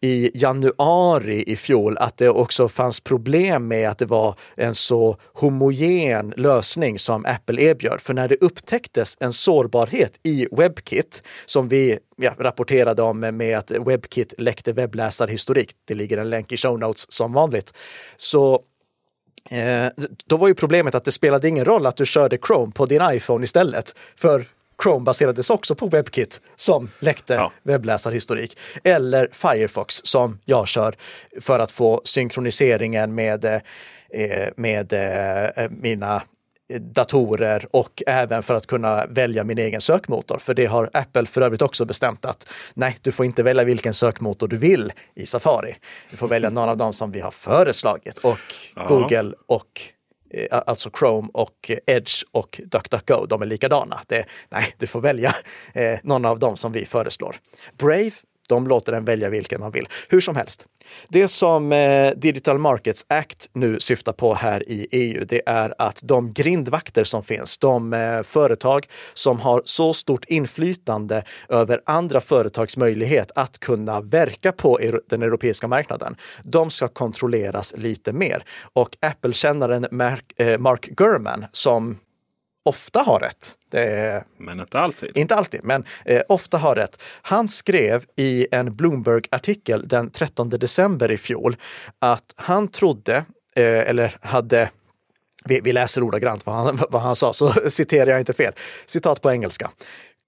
i 0.00 0.30
januari 0.34 1.44
i 1.46 1.56
fjol 1.56 1.98
att 1.98 2.16
det 2.16 2.28
också 2.28 2.68
fanns 2.68 3.00
problem 3.00 3.68
med 3.68 3.90
att 3.90 3.98
det 3.98 4.06
var 4.06 4.34
en 4.56 4.74
så 4.74 5.16
homogen 5.34 6.34
lösning 6.36 6.98
som 6.98 7.24
Apple 7.24 7.62
erbjöd. 7.62 8.00
För 8.00 8.14
när 8.14 8.28
det 8.28 8.36
upptäcktes 8.40 9.16
en 9.20 9.32
sårbarhet 9.32 10.20
i 10.22 10.46
WebKit 10.60 11.22
som 11.46 11.68
vi 11.68 11.98
ja, 12.16 12.34
rapporterade 12.38 13.02
om 13.02 13.20
med 13.20 13.58
att 13.58 13.70
WebKit 13.70 14.34
läckte 14.38 14.72
webbläsarhistorik, 14.72 15.70
det 15.84 15.94
ligger 15.94 16.18
en 16.18 16.30
länk 16.30 16.52
i 16.52 16.56
show 16.56 16.78
notes 16.78 17.12
som 17.12 17.32
vanligt, 17.32 17.74
så 18.16 18.64
Eh, 19.50 19.88
då 20.26 20.36
var 20.36 20.48
ju 20.48 20.54
problemet 20.54 20.94
att 20.94 21.04
det 21.04 21.12
spelade 21.12 21.48
ingen 21.48 21.64
roll 21.64 21.86
att 21.86 21.96
du 21.96 22.06
körde 22.06 22.38
Chrome 22.46 22.72
på 22.72 22.86
din 22.86 23.02
iPhone 23.12 23.44
istället. 23.44 23.94
För 24.16 24.44
Chrome 24.82 25.04
baserades 25.04 25.50
också 25.50 25.74
på 25.74 25.86
WebKit 25.86 26.40
som 26.54 26.90
läckte 26.98 27.34
ja. 27.34 27.52
webbläsarhistorik. 27.62 28.58
Eller 28.84 29.28
Firefox 29.32 30.00
som 30.04 30.38
jag 30.44 30.68
kör 30.68 30.94
för 31.40 31.58
att 31.58 31.70
få 31.70 32.00
synkroniseringen 32.04 33.14
med, 33.14 33.44
eh, 33.44 34.48
med 34.56 34.92
eh, 34.92 35.70
mina 35.70 36.22
datorer 36.78 37.66
och 37.70 38.02
även 38.06 38.42
för 38.42 38.54
att 38.54 38.66
kunna 38.66 39.06
välja 39.06 39.44
min 39.44 39.58
egen 39.58 39.80
sökmotor. 39.80 40.38
För 40.38 40.54
det 40.54 40.66
har 40.66 40.90
Apple 40.92 41.26
för 41.26 41.40
övrigt 41.40 41.62
också 41.62 41.84
bestämt 41.84 42.24
att 42.24 42.48
nej, 42.74 42.96
du 43.02 43.12
får 43.12 43.26
inte 43.26 43.42
välja 43.42 43.64
vilken 43.64 43.94
sökmotor 43.94 44.48
du 44.48 44.56
vill 44.56 44.92
i 45.14 45.26
Safari. 45.26 45.76
Du 46.10 46.16
får 46.16 46.28
välja 46.28 46.50
någon 46.50 46.68
av 46.68 46.76
dem 46.76 46.92
som 46.92 47.12
vi 47.12 47.20
har 47.20 47.30
föreslagit 47.30 48.18
och 48.18 48.38
Aha. 48.76 48.88
Google 48.88 49.32
och 49.46 49.80
Eh, 50.34 50.62
alltså 50.66 50.90
Chrome 50.98 51.28
och 51.34 51.70
Edge 51.86 52.24
och 52.32 52.60
DuckDuckGo, 52.64 53.26
de 53.26 53.42
är 53.42 53.46
likadana. 53.46 54.00
Det, 54.06 54.24
nej, 54.48 54.74
du 54.78 54.86
får 54.86 55.00
välja 55.00 55.34
eh, 55.74 55.98
någon 56.02 56.24
av 56.24 56.38
dem 56.38 56.56
som 56.56 56.72
vi 56.72 56.84
föreslår. 56.84 57.36
Brave, 57.78 58.12
de 58.50 58.66
låter 58.66 58.92
en 58.92 59.04
välja 59.04 59.28
vilken 59.28 59.60
man 59.60 59.72
vill. 59.72 59.88
Hur 60.08 60.20
som 60.20 60.36
helst. 60.36 60.66
Det 61.08 61.28
som 61.28 61.72
eh, 61.72 62.10
Digital 62.16 62.58
Markets 62.58 63.06
Act 63.08 63.50
nu 63.52 63.80
syftar 63.80 64.12
på 64.12 64.34
här 64.34 64.68
i 64.68 64.86
EU, 64.90 65.24
det 65.28 65.42
är 65.46 65.74
att 65.78 66.00
de 66.02 66.32
grindvakter 66.32 67.04
som 67.04 67.22
finns, 67.22 67.58
de 67.58 67.92
eh, 67.92 68.22
företag 68.22 68.86
som 69.14 69.40
har 69.40 69.62
så 69.64 69.92
stort 69.92 70.24
inflytande 70.24 71.22
över 71.48 71.80
andra 71.86 72.20
företags 72.20 72.76
möjlighet 72.76 73.30
att 73.34 73.58
kunna 73.58 74.00
verka 74.00 74.52
på 74.52 74.78
den 75.08 75.22
europeiska 75.22 75.68
marknaden, 75.68 76.16
de 76.42 76.70
ska 76.70 76.88
kontrolleras 76.88 77.74
lite 77.76 78.12
mer. 78.12 78.44
Och 78.72 78.96
Apple-kännaren 79.00 79.86
Mark, 79.90 80.24
eh, 80.36 80.58
Mark 80.58 80.86
Gurman, 80.86 81.46
som 81.52 81.96
ofta 82.62 83.00
har 83.00 83.20
rätt. 83.20 83.56
Är, 83.72 84.24
men 84.38 84.60
inte 84.60 84.80
alltid. 84.80 85.16
Inte 85.16 85.34
alltid, 85.34 85.64
men 85.64 85.84
eh, 86.04 86.22
ofta 86.28 86.58
har 86.58 86.74
rätt. 86.74 87.02
Han 87.22 87.48
skrev 87.48 88.04
i 88.16 88.46
en 88.50 88.76
Bloomberg-artikel 88.76 89.88
den 89.88 90.10
13 90.10 90.48
december 90.48 91.10
i 91.10 91.16
fjol 91.16 91.56
att 91.98 92.34
han 92.36 92.68
trodde, 92.68 93.16
eh, 93.56 93.64
eller 93.64 94.16
hade 94.20 94.70
vi, 95.44 95.60
vi 95.60 95.72
läser 95.72 96.02
ordagrant 96.02 96.46
vad 96.46 96.54
han, 96.54 96.80
vad 96.90 97.02
han 97.02 97.16
sa, 97.16 97.32
så 97.32 97.52
citerar 97.70 98.10
jag 98.10 98.20
inte 98.20 98.32
fel. 98.32 98.52
Citat 98.86 99.22
på 99.22 99.30
engelska. 99.30 99.70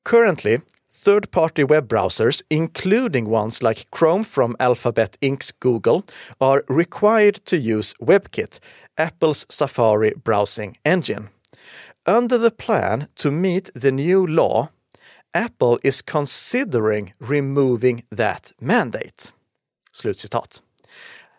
Currently, 0.04 0.58
third 1.04 1.30
party 1.30 1.64
web 1.64 1.88
browsers, 1.88 2.42
including 2.48 3.32
ones 3.32 3.62
like 3.62 3.82
Chrome 3.98 4.24
from 4.24 4.56
Alphabet 4.58 5.16
Inc.'s 5.20 5.52
Google, 5.58 6.02
are 6.38 6.62
required 6.68 7.44
to 7.44 7.56
use 7.56 7.94
WebKit, 8.00 8.60
Apple's 9.00 9.46
Safari 9.48 10.14
browsing 10.24 10.76
engine. 10.84 11.28
Under 12.04 12.38
the 12.38 12.50
plan 12.50 13.06
to 13.14 13.30
meet 13.30 13.70
the 13.74 13.90
new 13.90 14.26
law, 14.26 14.68
Apple 15.34 15.78
is 15.82 16.02
considering 16.02 17.14
removing 17.18 18.02
that 18.16 18.52
mandate. 18.58 19.32
Slutcitat. 19.92 20.62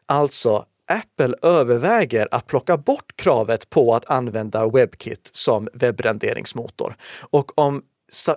Alltså, 0.05 0.65
Apple 0.87 1.35
överväger 1.41 2.27
att 2.31 2.47
plocka 2.47 2.77
bort 2.77 3.15
kravet 3.15 3.69
på 3.69 3.95
att 3.95 4.09
använda 4.09 4.67
WebKit 4.67 5.29
som 5.33 5.69
webbrenderingsmotor. 5.73 6.95
Och 7.29 7.59
om 7.59 7.83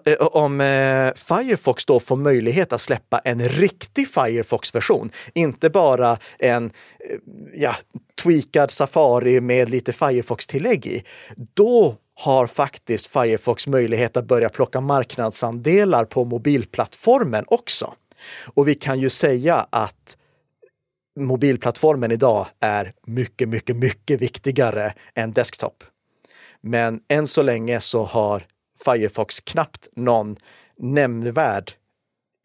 Eh, 0.04 0.26
om 0.26 0.60
eh, 0.60 1.14
Firefox 1.14 1.84
då 1.84 2.00
får 2.00 2.16
möjlighet 2.16 2.72
att 2.72 2.80
släppa 2.80 3.18
en 3.18 3.48
riktig 3.48 4.08
Firefox-version, 4.08 5.10
inte 5.34 5.70
bara 5.70 6.18
en 6.38 6.64
eh, 6.64 6.70
ja, 7.54 7.74
tweakad 8.22 8.70
Safari 8.70 9.40
med 9.40 9.70
lite 9.70 9.92
Firefox-tillägg 9.92 10.86
i, 10.86 11.02
då 11.54 11.96
har 12.14 12.46
faktiskt 12.46 13.06
Firefox 13.06 13.66
möjlighet 13.66 14.16
att 14.16 14.24
börja 14.24 14.48
plocka 14.48 14.80
marknadsandelar 14.80 16.04
på 16.04 16.24
mobilplattformen 16.24 17.44
också. 17.46 17.94
Och 18.54 18.68
vi 18.68 18.74
kan 18.74 19.00
ju 19.00 19.08
säga 19.08 19.66
att 19.70 20.16
mobilplattformen 21.20 22.12
idag 22.12 22.46
är 22.60 22.92
mycket, 23.06 23.48
mycket, 23.48 23.76
mycket 23.76 24.22
viktigare 24.22 24.94
än 25.14 25.32
desktop. 25.32 25.84
Men 26.60 27.00
än 27.08 27.26
så 27.26 27.42
länge 27.42 27.80
så 27.80 28.04
har 28.04 28.42
Firefox 28.84 29.40
knappt 29.40 29.88
någon 29.96 30.36
nämnvärd 30.78 31.72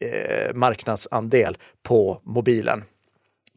eh, 0.05 0.53
marknadsandel 0.53 1.57
på 1.83 2.21
mobilen. 2.23 2.83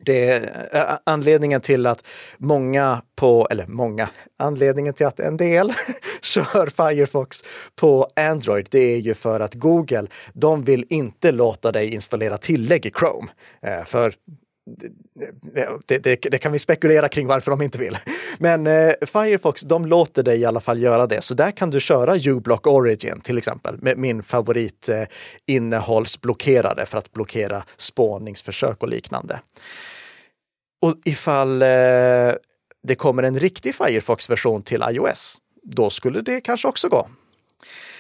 Det 0.05 0.29
är 0.29 0.67
eh, 0.73 0.99
anledningen 1.05 1.61
till 1.61 1.87
att 1.87 2.07
många 2.39 3.03
på, 3.17 3.49
eller 3.51 3.67
många, 3.67 4.09
anledningen 4.37 4.95
till 4.95 5.07
att 5.07 5.21
en 5.21 5.37
del 5.37 5.73
kör 6.23 6.67
Firefox 6.67 7.45
på 7.77 8.09
Android, 8.17 8.69
det 8.71 8.95
är 8.95 8.99
ju 8.99 9.15
för 9.15 9.41
att 9.41 9.55
Google, 9.55 10.07
de 10.33 10.63
vill 10.63 10.87
inte 10.89 11.33
låta 11.33 11.73
dig 11.73 11.95
installera 11.95 12.39
tillägg 12.39 12.87
i 12.87 12.91
Chrome. 12.91 13.29
Eh, 13.63 13.85
för 13.85 14.15
det, 15.87 15.99
det, 15.99 16.17
det, 16.31 16.39
kan 16.39 16.53
vi 16.53 16.59
spekulera 16.59 17.09
kring 17.09 17.27
varför 17.27 17.51
de 17.51 17.63
inte 17.63 17.79
vill. 17.79 17.99
Men 18.39 18.67
eh, 18.67 18.93
Firefox, 19.07 19.61
de 19.61 19.85
låter 19.85 20.23
dig 20.23 20.41
i 20.41 20.45
alla 20.45 20.61
fall 20.61 20.83
göra 20.83 21.07
det. 21.07 21.21
Så 21.21 21.35
där 21.35 21.51
kan 21.51 21.71
du 21.71 21.81
köra 21.81 22.17
uBlock 22.17 22.67
Origin 22.67 23.21
till 23.21 23.39
exempel, 23.39 23.77
med 23.83 23.99
min 23.99 24.23
favorit 24.23 24.89
eh, 24.89 25.03
innehållsblockerare 25.47 26.87
för 26.87 26.99
att 26.99 27.13
blockera 27.13 27.65
spårningsförsök 27.77 28.83
och 28.83 28.89
liknande. 28.89 29.41
Och 30.83 30.95
ifall 31.05 31.63
eh, 31.63 31.69
det 32.83 32.95
kommer 32.99 33.23
en 33.23 33.39
riktig 33.41 33.75
Firefox-version 33.75 34.63
till 34.63 34.85
iOS, 34.91 35.39
då 35.63 35.91
skulle 35.91 36.21
det 36.21 36.41
kanske 36.41 36.69
också 36.69 36.89
gå. 36.89 37.09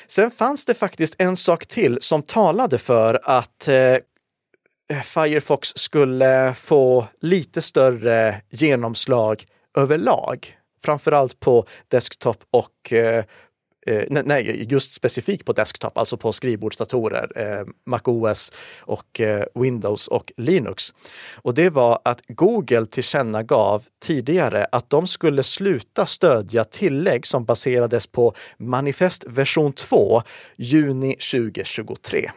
Sen 0.07 0.31
fanns 0.31 0.65
det 0.65 0.75
faktiskt 0.75 1.15
en 1.19 1.37
sak 1.37 1.67
till 1.67 1.99
som 2.01 2.23
talade 2.23 2.79
för 2.79 3.21
att 3.23 3.69
eh, 3.69 3.97
Eh, 4.91 5.01
Firefox 5.01 5.73
skulle 5.77 6.55
få 6.55 7.07
lite 7.21 7.63
större 7.63 8.41
genomslag 8.51 9.45
överlag, 9.79 10.57
framförallt 10.85 11.41
på 11.41 11.67
desktop 11.89 12.45
och 12.51 12.93
eh, 12.93 13.25
eh 13.87 14.05
nej, 14.09 14.67
just 14.73 14.93
specifikt 14.93 15.45
på 15.45 15.53
desktop, 15.53 15.99
alltså 15.99 16.17
på 16.17 16.33
skrivbordsdatorer, 16.33 17.31
eh, 17.37 17.67
MacOS 17.87 18.53
och 18.81 19.21
eh, 19.21 19.45
Windows 19.55 20.09
och 20.09 20.33
Linux. 20.37 20.95
Och 21.37 21.55
det 21.55 21.71
var 21.71 22.01
att 22.05 22.21
Google 22.29 22.87
tillkännagav 22.87 23.85
tidigare 24.03 24.67
att 24.73 24.91
de 24.91 25.07
skulle 25.07 25.43
sluta 25.43 26.07
stödja 26.07 26.65
tillägg 26.65 27.27
som 27.27 27.45
baserades 27.45 28.07
på 28.07 28.35
Manifest 28.59 29.25
version 29.29 29.73
2 29.73 30.23
juni 30.57 31.17
2023. 31.17 32.31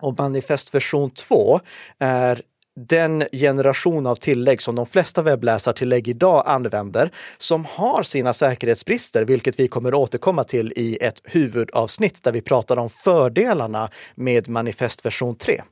Och 0.00 0.18
Manifest 0.18 0.74
version 0.74 1.10
2 1.10 1.60
är 1.98 2.42
den 2.86 3.24
generation 3.32 4.06
av 4.06 4.16
tillägg 4.16 4.62
som 4.62 4.74
de 4.74 4.86
flesta 4.86 5.22
webbläsartillägg 5.22 6.08
idag 6.08 6.42
använder, 6.46 7.10
som 7.38 7.64
har 7.64 8.02
sina 8.02 8.32
säkerhetsbrister, 8.32 9.24
vilket 9.24 9.60
vi 9.60 9.68
kommer 9.68 9.94
återkomma 9.94 10.44
till 10.44 10.72
i 10.76 10.98
ett 11.00 11.20
huvudavsnitt 11.24 12.22
där 12.22 12.32
vi 12.32 12.40
pratar 12.40 12.78
om 12.78 12.88
fördelarna 12.88 13.90
med 14.14 14.48
Manifest 14.48 15.06
version 15.06 15.36
3. 15.36 15.62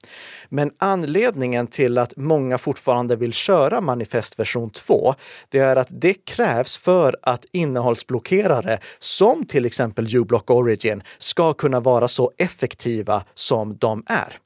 Men 0.48 0.70
anledningen 0.78 1.66
till 1.66 1.98
att 1.98 2.16
många 2.16 2.58
fortfarande 2.58 3.16
vill 3.16 3.32
köra 3.32 3.80
Manifest 3.80 4.38
version 4.38 4.70
2, 4.70 5.14
det 5.48 5.58
är 5.58 5.76
att 5.76 5.88
det 5.90 6.14
krävs 6.14 6.76
för 6.76 7.16
att 7.22 7.44
innehållsblockerare 7.52 8.78
som 8.98 9.46
till 9.46 9.66
exempel 9.66 10.16
uBlock 10.16 10.50
Origin 10.50 11.02
ska 11.18 11.52
kunna 11.52 11.80
vara 11.80 12.08
så 12.08 12.32
effektiva 12.38 13.24
som 13.34 13.76
de 13.76 14.02
är 14.06 14.38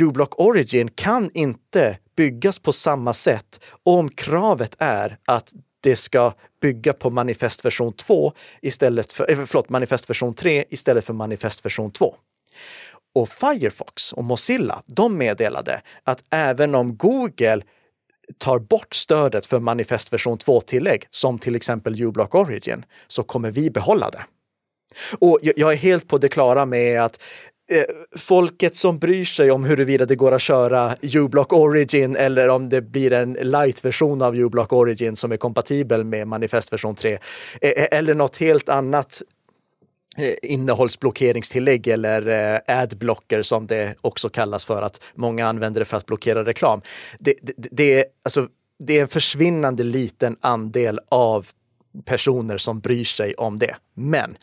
uBlock 0.00 0.40
Origin 0.40 0.88
kan 0.88 1.30
inte 1.34 1.98
byggas 2.16 2.58
på 2.58 2.72
samma 2.72 3.12
sätt 3.12 3.60
om 3.82 4.08
kravet 4.08 4.76
är 4.78 5.18
att 5.26 5.52
det 5.80 5.96
ska 5.96 6.32
bygga 6.62 6.92
på 6.92 7.10
manifest 7.10 7.64
version 7.64 7.92
2 7.92 8.32
istället 8.62 9.12
för, 9.12 9.30
eh, 9.30 9.44
förlåt, 9.46 9.68
manifest 9.68 10.10
version 10.10 10.34
3 10.34 10.64
istället 10.70 11.04
för 11.04 11.14
manifest 11.14 11.64
version 11.64 11.90
2. 11.90 12.14
Och 13.14 13.28
Firefox 13.28 14.12
och 14.12 14.24
Mozilla, 14.24 14.82
de 14.86 15.18
meddelade 15.18 15.82
att 16.04 16.24
även 16.30 16.74
om 16.74 16.96
Google 16.96 17.62
tar 18.38 18.58
bort 18.58 18.94
stödet 18.94 19.46
för 19.46 19.60
manifest 19.60 20.12
version 20.12 20.38
2-tillägg, 20.38 21.06
som 21.10 21.38
till 21.38 21.56
exempel 21.56 22.02
uBlock 22.02 22.34
Origin, 22.34 22.84
så 23.06 23.22
kommer 23.22 23.50
vi 23.50 23.70
behålla 23.70 24.10
det. 24.10 24.24
Och 25.18 25.38
jag 25.42 25.72
är 25.72 25.76
helt 25.76 26.08
på 26.08 26.18
det 26.18 26.28
klara 26.28 26.66
med 26.66 27.02
att 27.02 27.22
Eh, 27.70 27.84
folket 28.18 28.76
som 28.76 28.98
bryr 28.98 29.24
sig 29.24 29.50
om 29.50 29.64
huruvida 29.64 30.06
det 30.06 30.16
går 30.16 30.32
att 30.32 30.42
köra 30.42 30.96
uBlock 31.02 31.52
Origin 31.52 32.16
eller 32.16 32.48
om 32.48 32.68
det 32.68 32.80
blir 32.80 33.12
en 33.12 33.32
light-version 33.32 34.22
av 34.22 34.36
uBlock 34.36 34.72
Origin 34.72 35.16
som 35.16 35.32
är 35.32 35.36
kompatibel 35.36 36.04
med 36.04 36.28
Manifest 36.28 36.72
version 36.72 36.94
3 36.94 37.12
eh, 37.12 37.18
eh, 37.60 37.86
eller 37.90 38.14
något 38.14 38.36
helt 38.36 38.68
annat 38.68 39.22
innehållsblockeringstillägg 40.42 41.88
eller 41.88 42.60
adblocker 42.66 43.42
som 43.42 43.66
det 43.66 43.94
också 44.00 44.28
kallas 44.28 44.64
för 44.64 44.82
att 44.82 45.02
många 45.14 45.46
använder 45.46 45.80
det 45.80 45.84
för 45.84 45.96
att 45.96 46.06
blockera 46.06 46.44
reklam. 46.44 46.80
Det, 47.18 47.34
det, 47.42 47.52
det, 47.70 47.98
är, 47.98 48.04
alltså, 48.22 48.48
det 48.78 48.98
är 48.98 49.02
en 49.02 49.08
försvinnande 49.08 49.82
liten 49.82 50.36
andel 50.40 51.00
av 51.08 51.48
personer 52.04 52.58
som 52.58 52.80
bryr 52.80 53.04
sig 53.04 53.34
om 53.34 53.58
det. 53.58 53.76
Men 53.94 54.36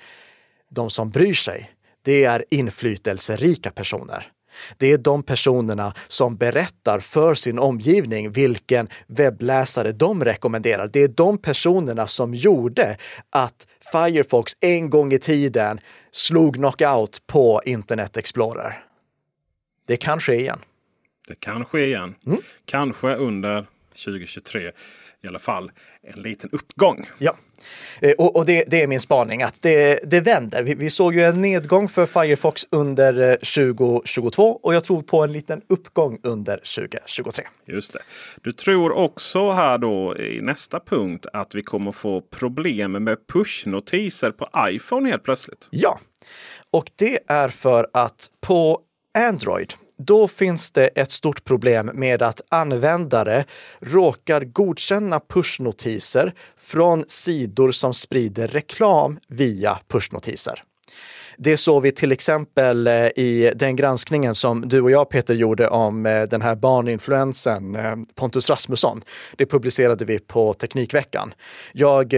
de 0.70 0.90
som 0.90 1.10
bryr 1.10 1.34
sig, 1.34 1.70
det 2.08 2.24
är 2.24 2.46
inflytelserika 2.50 3.72
personer. 3.72 4.32
Det 4.78 4.92
är 4.92 4.98
de 4.98 5.24
personerna 5.24 5.94
som 6.08 6.38
berättar 6.38 7.00
för 7.00 7.34
sin 7.34 7.60
omgivning 7.60 8.32
vilken 8.32 8.90
webbläsare 9.08 9.92
de 9.92 10.24
rekommenderar. 10.24 10.88
Det 10.94 11.04
är 11.04 11.08
de 11.08 11.38
personerna 11.38 12.08
som 12.08 12.34
gjorde 12.34 12.98
att 13.30 13.68
Firefox 13.92 14.54
en 14.60 14.90
gång 14.90 15.14
i 15.14 15.20
tiden 15.20 15.80
slog 16.12 16.56
knockout 16.56 17.22
på 17.28 17.62
Internet 17.66 18.18
Explorer. 18.18 18.84
Det 19.88 19.98
kan 19.98 20.20
ske 20.20 20.34
igen. 20.34 20.60
Det 21.28 21.40
kan 21.40 21.66
ske 21.66 21.86
igen. 21.86 22.16
Mm. 22.26 22.40
Kanske 22.66 23.16
under 23.16 23.66
2023 24.06 24.72
i 25.28 25.30
alla 25.30 25.40
fall 25.40 25.72
en 26.02 26.22
liten 26.22 26.50
uppgång. 26.52 27.10
Ja, 27.18 27.38
eh, 28.02 28.12
och, 28.12 28.36
och 28.36 28.46
det, 28.46 28.64
det, 28.68 28.82
är 28.82 28.88
min 28.88 29.00
spaning 29.00 29.44
att 29.44 29.62
det, 29.62 30.00
det 30.04 30.22
vänder. 30.22 30.64
Vi, 30.64 30.76
vi, 30.76 30.90
såg 30.90 31.16
ju 31.16 31.22
en 31.22 31.42
nedgång 31.42 31.90
för 31.90 32.06
Firefox 32.06 32.68
under 32.72 33.36
2022 33.36 34.50
eh, 34.50 34.56
och 34.56 34.76
jag 34.76 34.84
tror 34.84 35.02
på 35.02 35.24
en 35.24 35.32
liten 35.32 35.62
uppgång 35.70 36.20
under 36.24 36.58
2023. 36.58 37.44
Just 37.66 37.94
det. 37.94 38.00
Du 38.42 38.52
tror 38.52 38.92
också 38.92 39.52
här 39.52 39.78
då 39.78 40.18
i 40.18 40.42
nästa 40.42 40.80
punkt 40.80 41.26
att 41.34 41.56
vi 41.56 41.64
kommer 41.64 41.92
få 41.92 42.22
problem 42.22 42.92
med 42.92 43.18
pushnotiser 43.34 44.32
på 44.32 44.50
iPhone 44.70 45.10
helt 45.10 45.24
plötsligt. 45.24 45.68
Ja, 45.72 46.00
och 46.72 46.90
det 46.96 47.20
är 47.28 47.50
för 47.50 47.88
att 47.94 48.30
på 48.42 48.82
Android 49.18 49.74
då 49.98 50.28
finns 50.28 50.72
det 50.72 50.88
ett 50.88 51.12
stort 51.12 51.44
problem 51.44 51.92
med 51.94 52.22
att 52.22 52.42
användare 52.50 53.46
råkar 53.80 54.42
godkänna 54.42 55.20
pushnotiser 55.20 56.34
från 56.58 57.04
sidor 57.08 57.72
som 57.72 57.94
sprider 57.94 58.48
reklam 58.48 59.20
via 59.28 59.80
pushnotiser. 59.88 60.64
Det 61.40 61.58
såg 61.58 61.84
vi 61.84 61.92
till 61.92 62.12
exempel 62.12 62.88
eh, 62.88 62.94
i 62.94 63.52
den 63.56 63.76
granskningen 63.76 64.36
som 64.36 64.70
du 64.70 64.82
och 64.82 64.92
jag 64.92 65.10
Peter 65.10 65.34
gjorde 65.34 65.68
om 65.68 66.06
eh, 66.06 66.24
den 66.24 66.42
här 66.42 66.56
barninfluensen 66.56 67.76
eh, 67.76 67.96
Pontus 68.16 68.50
Rasmusson. 68.50 69.02
Det 69.36 69.46
publicerade 69.46 70.06
vi 70.06 70.20
på 70.20 70.54
Teknikveckan. 70.54 71.34
Jag 71.74 72.14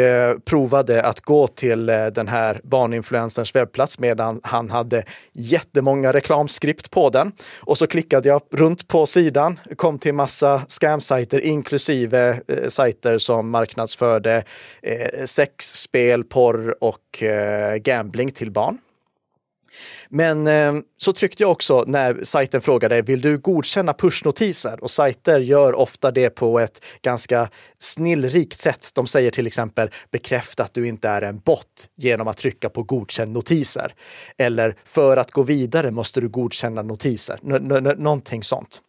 provade 0.46 1.04
att 1.04 1.22
gå 1.22 1.48
till 1.48 1.86
den 1.86 2.28
här 2.28 2.62
barninfluensens 2.64 3.56
webbplats 3.56 4.00
medan 4.00 4.40
han 4.44 4.70
hade 4.70 5.04
jättemånga 5.34 6.14
reklamskript 6.14 6.92
på 6.92 7.10
den. 7.10 7.32
Och 7.62 7.78
så 7.78 7.88
klickade 7.88 8.30
jag 8.30 8.42
runt 8.52 8.88
på 8.88 9.06
sidan, 9.06 9.60
kom 9.76 10.00
till 10.00 10.14
massa 10.14 10.62
scamsajter 10.68 11.40
inklusive 11.40 12.42
sajter 12.68 13.18
som 13.18 13.50
marknadsförde 13.50 14.44
sex, 15.26 15.66
spel, 15.66 16.24
porr 16.24 16.84
och 16.84 17.24
gambling 17.84 18.32
till 18.32 18.52
barn. 18.52 18.78
Men 20.10 20.48
eh, 20.48 20.74
så 20.98 21.14
tryckte 21.14 21.44
jag 21.44 21.52
också 21.52 21.84
när 21.88 22.24
sajten 22.24 22.62
frågade, 22.62 23.02
vill 23.02 23.22
du 23.22 23.38
godkänna 23.38 23.94
pushnotiser? 23.94 24.84
Och 24.84 24.92
sajter 24.92 25.40
gör 25.40 25.74
ofta 25.74 26.12
det 26.12 26.30
på 26.30 26.60
ett 26.60 26.86
ganska 27.02 27.50
snillrikt 27.80 28.60
sätt. 28.60 28.90
De 28.94 29.08
säger 29.08 29.32
till 29.32 29.48
exempel 29.48 29.90
bekräfta 30.12 30.64
att 30.64 30.74
du 30.74 30.88
inte 30.88 31.10
är 31.10 31.22
en 31.22 31.40
bot 31.40 31.90
genom 31.96 32.28
att 32.28 32.38
trycka 32.38 32.70
på 32.70 32.84
godkänn 32.84 33.34
notiser. 33.34 33.94
Eller 34.38 34.76
för 34.86 35.18
att 35.18 35.32
gå 35.32 35.44
vidare 35.44 35.92
måste 35.92 36.22
du 36.22 36.30
godkänna 36.30 36.82
notiser. 36.82 37.40
N 37.44 37.96
någonting 37.98 38.44
sånt. 38.44 38.82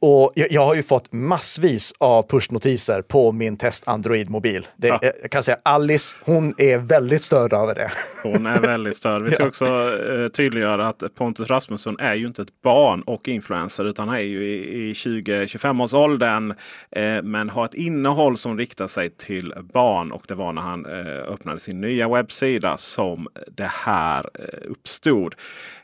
Och 0.00 0.32
jag, 0.34 0.64
har 0.64 0.74
ju 0.74 0.82
fått 0.82 1.12
massvis 1.12 1.92
av 1.98 2.28
pushnotiser 2.28 3.02
på 3.02 3.32
min 3.32 3.56
test 3.56 3.88
Android-mobil. 3.88 4.66
Ja. 4.76 4.98
Jag 5.22 5.30
kan 5.30 5.42
säga 5.42 5.58
Alice, 5.62 6.14
hon 6.24 6.54
är 6.58 6.78
väldigt 6.78 7.22
störd 7.22 7.52
över 7.52 7.74
det. 7.74 7.90
Hon 8.22 8.46
är 8.46 8.60
väldigt 8.60 8.96
störd. 8.96 9.22
Vi 9.22 9.30
ska 9.30 9.42
ja. 9.42 9.48
också 9.48 9.66
eh, 9.66 10.28
tydliggöra 10.28 10.88
att 10.88 11.02
Pontus 11.14 11.48
Rasmusson 11.48 11.96
är 11.98 12.14
ju 12.14 12.26
inte 12.26 12.42
ett 12.42 12.62
barn 12.62 13.02
och 13.02 13.28
influencer 13.28 13.84
utan 13.84 14.08
han 14.08 14.16
är 14.16 14.22
ju 14.22 14.44
i, 14.44 14.88
i 14.88 14.92
20-25 14.92 15.82
års 15.84 15.94
åldern. 15.94 16.54
Eh, 16.90 17.22
men 17.22 17.50
har 17.50 17.64
ett 17.64 17.74
innehåll 17.74 18.36
som 18.36 18.58
riktar 18.58 18.86
sig 18.86 19.10
till 19.10 19.54
barn 19.72 20.12
och 20.12 20.22
det 20.28 20.34
var 20.34 20.52
när 20.52 20.62
han 20.62 20.86
eh, 20.86 21.32
öppnade 21.32 21.58
sin 21.60 21.80
nya 21.80 22.08
webbsida 22.08 22.76
som 22.76 23.28
det 23.50 23.70
här 23.84 24.30
eh, 24.34 24.70
uppstod. 24.70 25.34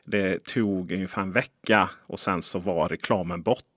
Det 0.05 0.45
tog 0.45 0.93
ungefär 0.93 1.23
en 1.23 1.33
vecka 1.33 1.91
och 2.07 2.19
sen 2.19 2.43
så 2.43 2.59
var 2.59 2.89
reklamen 2.89 3.43
borta. 3.43 3.74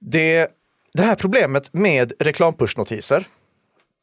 Det, 0.00 0.48
det 0.92 1.02
här 1.02 1.14
problemet 1.14 1.72
med 1.72 2.12
reklampushnotiser, 2.18 3.26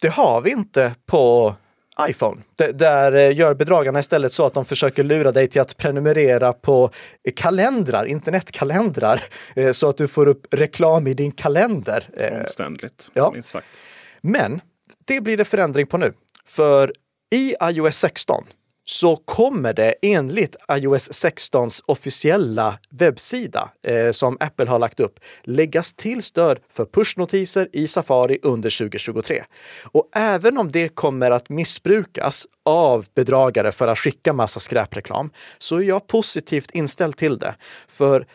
det 0.01 0.07
har 0.07 0.41
vi 0.41 0.51
inte 0.51 0.95
på 1.05 1.55
iPhone. 2.01 2.41
D 2.55 2.71
där 2.71 3.11
eh, 3.11 3.37
gör 3.37 3.53
bedragarna 3.53 3.99
istället 3.99 4.31
så 4.31 4.45
att 4.45 4.53
de 4.53 4.65
försöker 4.65 5.03
lura 5.03 5.31
dig 5.31 5.47
till 5.47 5.61
att 5.61 5.77
prenumerera 5.77 6.53
på 6.53 6.89
kalendrar, 7.35 8.05
internetkalendrar, 8.05 9.23
eh, 9.55 9.71
så 9.71 9.89
att 9.89 9.97
du 9.97 10.07
får 10.07 10.27
upp 10.27 10.53
reklam 10.53 11.07
i 11.07 11.13
din 11.13 11.31
kalender. 11.31 12.09
Eh, 12.17 12.41
Omständligt, 12.41 13.09
ja. 13.13 13.31
minst 13.31 13.49
sagt. 13.49 13.83
Men 14.21 14.61
det 15.05 15.21
blir 15.21 15.37
det 15.37 15.45
förändring 15.45 15.87
på 15.87 15.97
nu. 15.97 16.13
För 16.45 16.93
i 17.35 17.55
iOS 17.61 17.97
16 17.97 18.45
så 18.88 19.15
kommer 19.15 19.74
det 19.74 19.95
enligt 20.02 20.56
iOS 20.71 21.10
16s 21.10 21.82
officiella 21.86 22.80
webbsida 22.89 23.69
eh, 23.88 24.12
som 24.12 24.38
Apple 24.39 24.69
har 24.69 24.80
lagt 24.80 25.00
upp 25.00 25.19
läggas 25.43 25.93
till 25.93 26.24
stöd 26.24 26.60
för 26.69 26.86
pushnotiser 26.86 27.69
i 27.74 27.88
Safari 27.88 28.39
under 28.43 28.78
2023. 28.78 29.43
Och 29.84 30.10
även 30.15 30.58
om 30.58 30.71
det 30.71 30.89
kommer 30.89 31.32
att 31.32 31.50
missbrukas 31.50 32.48
av 32.65 33.06
bedragare 33.15 33.71
för 33.71 33.88
att 33.88 34.00
skicka 34.00 34.34
massa 34.34 34.60
skräpreklam 34.60 35.32
så 35.58 35.78
är 35.78 35.84
jag 35.84 36.08
positivt 36.08 36.71
inställd 36.71 37.17
till 37.17 37.38
det. 37.38 37.56
För 37.88 38.28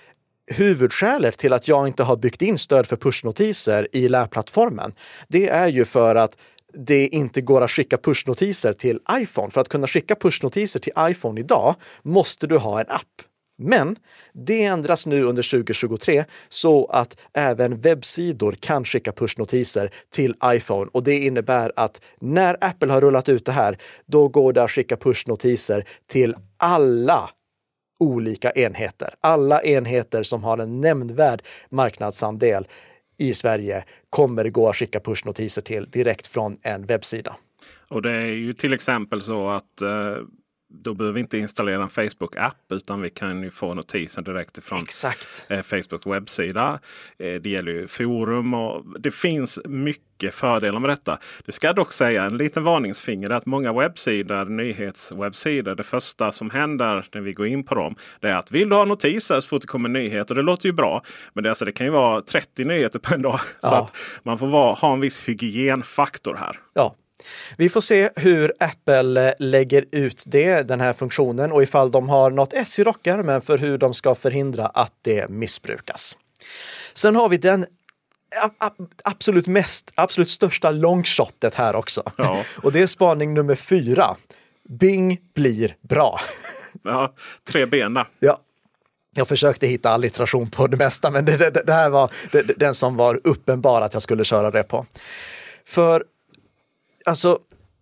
huvudskälet 0.52 1.38
till 1.38 1.52
att 1.52 1.68
jag 1.68 1.86
inte 1.86 2.02
har 2.02 2.16
byggt 2.16 2.42
in 2.42 2.58
stöd 2.58 2.86
för 2.86 2.96
pushnotiser 2.96 3.88
i 3.92 4.08
lärplattformen, 4.08 4.92
det 5.28 5.48
är 5.48 5.68
ju 5.68 5.84
för 5.84 6.14
att 6.14 6.36
det 6.72 7.08
inte 7.08 7.40
går 7.40 7.62
att 7.62 7.70
skicka 7.70 7.98
pushnotiser 7.98 8.72
till 8.72 8.98
iPhone. 9.12 9.50
För 9.50 9.60
att 9.60 9.68
kunna 9.68 9.86
skicka 9.86 10.14
pushnotiser 10.14 10.80
till 10.80 10.92
iPhone 10.98 11.40
idag 11.40 11.74
måste 12.02 12.46
du 12.46 12.58
ha 12.58 12.80
en 12.80 12.86
app. 12.88 13.22
Men 13.62 13.96
det 14.32 14.64
ändras 14.64 15.06
nu 15.06 15.24
under 15.24 15.50
2023 15.50 16.24
så 16.48 16.86
att 16.86 17.16
även 17.34 17.80
webbsidor 17.80 18.52
kan 18.52 18.84
skicka 18.84 19.12
pushnotiser 19.12 19.90
till 20.10 20.34
iPhone 20.44 20.90
och 20.92 21.02
det 21.02 21.18
innebär 21.18 21.72
att 21.76 22.00
när 22.20 22.56
Apple 22.60 22.92
har 22.92 23.00
rullat 23.00 23.28
ut 23.28 23.46
det 23.46 23.52
här, 23.52 23.78
då 24.06 24.28
går 24.28 24.52
det 24.52 24.62
att 24.62 24.70
skicka 24.70 24.96
pushnotiser 24.96 25.84
till 26.06 26.34
alla 26.56 27.30
olika 28.00 28.50
enheter. 28.50 29.14
Alla 29.20 29.62
enheter 29.62 30.22
som 30.22 30.44
har 30.44 30.58
en 30.58 30.80
nämnvärd 30.80 31.42
marknadsandel 31.70 32.66
i 33.20 33.34
Sverige 33.34 33.84
kommer 34.10 34.44
det 34.44 34.50
gå 34.50 34.68
att 34.68 34.76
skicka 34.76 35.00
pushnotiser 35.00 35.62
till 35.62 35.90
direkt 35.90 36.26
från 36.26 36.56
en 36.62 36.86
webbsida. 36.86 37.36
Och 37.88 38.02
det 38.02 38.10
är 38.10 38.26
ju 38.26 38.52
till 38.52 38.72
exempel 38.72 39.22
så 39.22 39.48
att 39.48 39.82
eh, 39.82 40.16
då 40.72 40.94
behöver 40.94 41.14
vi 41.14 41.20
inte 41.20 41.38
installera 41.38 41.82
en 41.82 41.88
Facebook-app 41.88 42.72
utan 42.72 43.00
vi 43.00 43.10
kan 43.10 43.42
ju 43.42 43.50
få 43.50 43.74
notiser 43.74 44.22
direkt 44.22 44.58
ifrån 44.58 44.82
Exakt. 44.82 45.44
Eh, 45.48 45.62
Facebooks 45.62 46.06
webbsida. 46.06 46.80
Eh, 47.18 47.34
det 47.34 47.50
gäller 47.50 47.72
ju 47.72 47.86
forum 47.86 48.54
och 48.54 49.00
det 49.00 49.10
finns 49.10 49.60
mycket 49.64 50.34
fördelar 50.34 50.80
med 50.80 50.90
detta. 50.90 51.18
Det 51.46 51.52
ska 51.52 51.72
dock 51.72 51.92
säga 51.92 52.24
en 52.24 52.36
liten 52.36 52.64
varningsfinger 52.64 53.30
att 53.30 53.46
många 53.46 53.72
webbsidor, 53.72 54.44
nyhetswebbsidor, 54.44 55.74
det 55.74 55.82
första 55.82 56.32
som 56.32 56.50
händer 56.50 57.06
när 57.14 57.20
vi 57.20 57.32
går 57.32 57.46
in 57.46 57.64
på 57.64 57.74
dem, 57.74 57.94
det 58.20 58.28
är 58.28 58.36
att 58.36 58.52
vill 58.52 58.68
du 58.68 58.74
ha 58.74 58.84
notiser 58.84 59.40
så 59.40 59.48
fort 59.48 59.60
det 59.60 59.66
kommer 59.68 59.88
nyheter. 59.88 60.34
Det 60.34 60.42
låter 60.42 60.66
ju 60.66 60.72
bra, 60.72 61.02
men 61.32 61.44
det, 61.44 61.50
alltså, 61.50 61.64
det 61.64 61.72
kan 61.72 61.86
ju 61.86 61.92
vara 61.92 62.22
30 62.22 62.64
nyheter 62.64 62.98
på 62.98 63.14
en 63.14 63.22
dag. 63.22 63.40
Ja. 63.62 63.68
Så 63.68 63.74
att 63.74 63.96
man 64.22 64.38
får 64.38 64.46
vara, 64.46 64.74
ha 64.74 64.92
en 64.92 65.00
viss 65.00 65.28
hygienfaktor 65.28 66.34
här. 66.34 66.56
Ja, 66.74 66.94
vi 67.56 67.68
får 67.68 67.80
se 67.80 68.10
hur 68.16 68.52
Apple 68.60 69.34
lägger 69.38 69.84
ut 69.92 70.22
det, 70.26 70.62
den 70.62 70.80
här 70.80 70.92
funktionen 70.92 71.52
och 71.52 71.62
ifall 71.62 71.90
de 71.90 72.08
har 72.08 72.30
något 72.30 72.52
S 72.52 72.78
i 72.78 72.84
rockärmen 72.84 73.40
för 73.40 73.58
hur 73.58 73.78
de 73.78 73.94
ska 73.94 74.14
förhindra 74.14 74.66
att 74.66 74.94
det 75.02 75.30
missbrukas. 75.30 76.16
Sen 76.94 77.16
har 77.16 77.28
vi 77.28 77.36
den 77.36 77.66
absolut 79.04 79.46
mest, 79.46 79.92
absolut 79.94 80.30
största 80.30 80.70
longshotet 80.70 81.54
här 81.54 81.76
också. 81.76 82.02
Ja. 82.16 82.44
Och 82.62 82.72
det 82.72 82.82
är 82.82 82.86
spaning 82.86 83.34
nummer 83.34 83.54
fyra. 83.54 84.16
Bing 84.68 85.18
blir 85.34 85.76
bra. 85.88 86.20
Ja, 86.82 87.14
tre 87.48 87.66
bena. 87.66 88.06
Ja, 88.18 88.40
jag 89.14 89.28
försökte 89.28 89.66
hitta 89.66 89.90
allitteration 89.90 90.50
på 90.50 90.66
det 90.66 90.76
mesta, 90.76 91.10
men 91.10 91.24
det, 91.24 91.36
det, 91.36 91.50
det 91.50 91.72
här 91.72 91.90
var 91.90 92.10
det, 92.32 92.42
den 92.42 92.74
som 92.74 92.96
var 92.96 93.20
uppenbar 93.24 93.82
att 93.82 93.94
jag 93.94 94.02
skulle 94.02 94.24
köra 94.24 94.50
det 94.50 94.62
på. 94.62 94.86
För 95.64 96.04
alltså, 97.10 97.38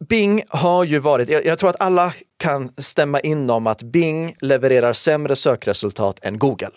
Bing 0.08 0.42
har 0.48 0.84
ju 0.84 0.98
varit, 0.98 1.28
jag, 1.28 1.46
jag, 1.46 1.58
tror 1.58 1.70
att 1.70 1.80
alla 1.80 2.12
kan 2.36 2.72
stämma 2.76 3.20
in 3.20 3.50
om 3.50 3.66
att 3.66 3.82
Bing 3.82 4.36
levererar 4.40 4.92
sämre 4.92 5.36
sökresultat 5.36 6.18
än 6.22 6.38
Google. 6.38 6.70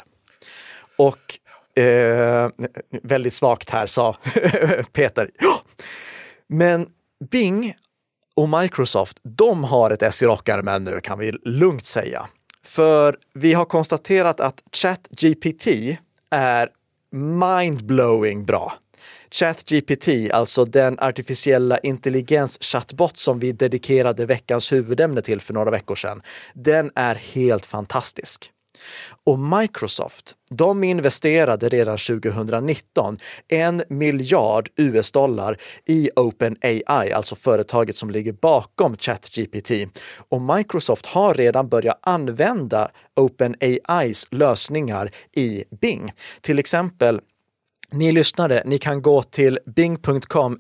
Och 0.97 1.17
eh, 1.83 2.49
väldigt 3.03 3.33
svagt 3.33 3.69
här 3.69 3.85
sa 3.85 4.13
Peter. 4.93 5.29
Men 6.47 6.87
Bing 7.31 7.75
och 8.35 8.49
Microsoft, 8.49 9.19
de 9.23 9.63
har 9.63 9.91
ett 9.91 10.01
S 10.01 10.21
i 10.21 10.25
rockärmen 10.25 10.83
nu 10.83 10.99
kan 10.99 11.19
vi 11.19 11.31
lugnt 11.31 11.85
säga. 11.85 12.27
För 12.63 13.17
vi 13.33 13.53
har 13.53 13.65
konstaterat 13.65 14.39
att 14.39 14.63
ChatGPT 14.71 15.67
är 16.31 16.69
mindblowing 17.11 18.45
bra. 18.45 18.73
ChatGPT, 19.31 20.07
alltså 20.31 20.65
den 20.65 20.99
artificiella 20.99 21.77
intelligens 21.77 22.57
chatbot 22.61 23.17
som 23.17 23.39
vi 23.39 23.51
dedikerade 23.51 24.25
veckans 24.25 24.71
huvudämne 24.71 25.21
till 25.21 25.41
för 25.41 25.53
några 25.53 25.71
veckor 25.71 25.95
sedan, 25.95 26.21
den 26.53 26.91
är 26.95 27.15
helt 27.15 27.65
fantastisk. 27.65 28.51
Och 29.25 29.39
Microsoft, 29.39 30.35
de 30.51 30.83
investerade 30.83 31.69
redan 31.69 31.97
2019 31.97 33.17
en 33.47 33.83
miljard 33.89 34.69
US-dollar 34.75 35.57
i 35.85 36.09
OpenAI, 36.15 37.11
alltså 37.13 37.35
företaget 37.35 37.95
som 37.95 38.09
ligger 38.09 38.33
bakom 38.33 38.97
ChatGPT. 38.97 39.71
Och 40.29 40.41
Microsoft 40.41 41.05
har 41.05 41.33
redan 41.33 41.69
börjat 41.69 41.99
använda 42.01 42.91
OpenAIs 43.15 44.27
lösningar 44.31 45.11
i 45.35 45.63
Bing. 45.81 46.11
Till 46.41 46.59
exempel 46.59 47.21
ni 47.91 48.11
lyssnare, 48.11 48.61
ni 48.65 48.77
kan 48.77 49.01
gå 49.01 49.23
till 49.23 49.59
bing.com 49.75 50.59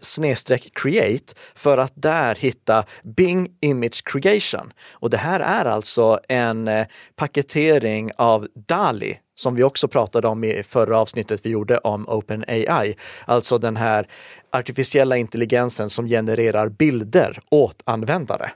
create 0.73 1.33
för 1.55 1.77
att 1.77 1.93
där 1.95 2.35
hitta 2.35 2.83
Bing 3.03 3.49
Image 3.61 4.03
Creation. 4.03 4.73
Och 4.91 5.09
det 5.09 5.17
här 5.17 5.39
är 5.39 5.65
alltså 5.65 6.19
en 6.27 6.67
eh, 6.67 6.85
paketering 7.15 8.11
av 8.17 8.47
DALI 8.67 9.17
som 9.35 9.55
vi 9.55 9.63
också 9.63 9.87
pratade 9.87 10.27
om 10.27 10.43
i 10.43 10.63
förra 10.63 10.99
avsnittet 10.99 11.39
vi 11.43 11.49
gjorde 11.49 11.77
om 11.77 12.09
OpenAI. 12.09 12.95
Alltså 13.25 13.57
den 13.57 13.77
här 13.77 14.07
artificiella 14.51 15.17
intelligensen 15.17 15.89
som 15.89 16.07
genererar 16.07 16.69
bilder 16.69 17.39
åt 17.49 17.81
användare. 17.85 18.51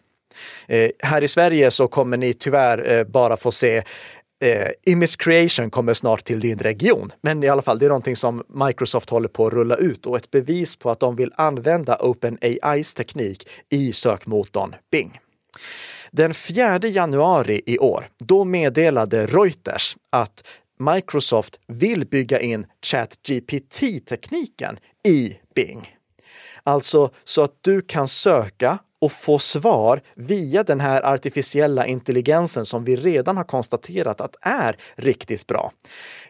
Eh, 0.67 0.89
här 0.99 1.23
i 1.23 1.27
Sverige 1.27 1.71
så 1.71 1.87
kommer 1.87 2.17
ni 2.17 2.33
tyvärr 2.33 2.91
eh, 2.91 3.03
bara 3.03 3.37
få 3.37 3.51
se 3.51 3.83
eh, 4.41 4.69
image 4.85 5.17
creation 5.17 5.69
kommer 5.69 5.93
snart 5.93 6.23
till 6.23 6.39
din 6.39 6.57
region. 6.57 7.11
Men 7.21 7.43
i 7.43 7.47
alla 7.47 7.61
fall, 7.61 7.79
det 7.79 7.85
är 7.85 7.89
någonting 7.89 8.15
som 8.15 8.43
Microsoft 8.67 9.09
håller 9.09 9.29
på 9.29 9.47
att 9.47 9.53
rulla 9.53 9.75
ut 9.75 10.05
och 10.05 10.17
ett 10.17 10.31
bevis 10.31 10.75
på 10.75 10.89
att 10.91 10.99
de 10.99 11.15
vill 11.15 11.33
använda 11.35 11.97
OpenAIs 11.99 12.93
teknik 12.93 13.47
i 13.69 13.93
sökmotorn 13.93 14.75
Bing. 14.91 15.19
Den 16.11 16.33
4 16.33 16.79
januari 16.79 17.61
i 17.65 17.79
år, 17.79 18.07
då 18.17 18.43
meddelade 18.43 19.25
Reuters 19.25 19.97
att 20.09 20.43
Microsoft 20.79 21.59
vill 21.67 22.07
bygga 22.07 22.39
in 22.39 22.65
ChatGPT-tekniken 22.81 24.77
i 25.07 25.37
Bing. 25.55 25.95
Alltså 26.63 27.09
så 27.23 27.41
att 27.43 27.57
du 27.61 27.81
kan 27.81 28.07
söka 28.07 28.79
och 29.05 29.11
få 29.11 29.39
svar 29.39 30.01
via 30.15 30.63
den 30.63 30.79
här 30.79 31.05
artificiella 31.05 31.85
intelligensen 31.85 32.65
som 32.65 32.83
vi 32.83 32.95
redan 32.95 33.37
har 33.37 33.43
konstaterat 33.43 34.21
att 34.21 34.35
är 34.41 34.75
riktigt 34.95 35.47
bra. 35.47 35.71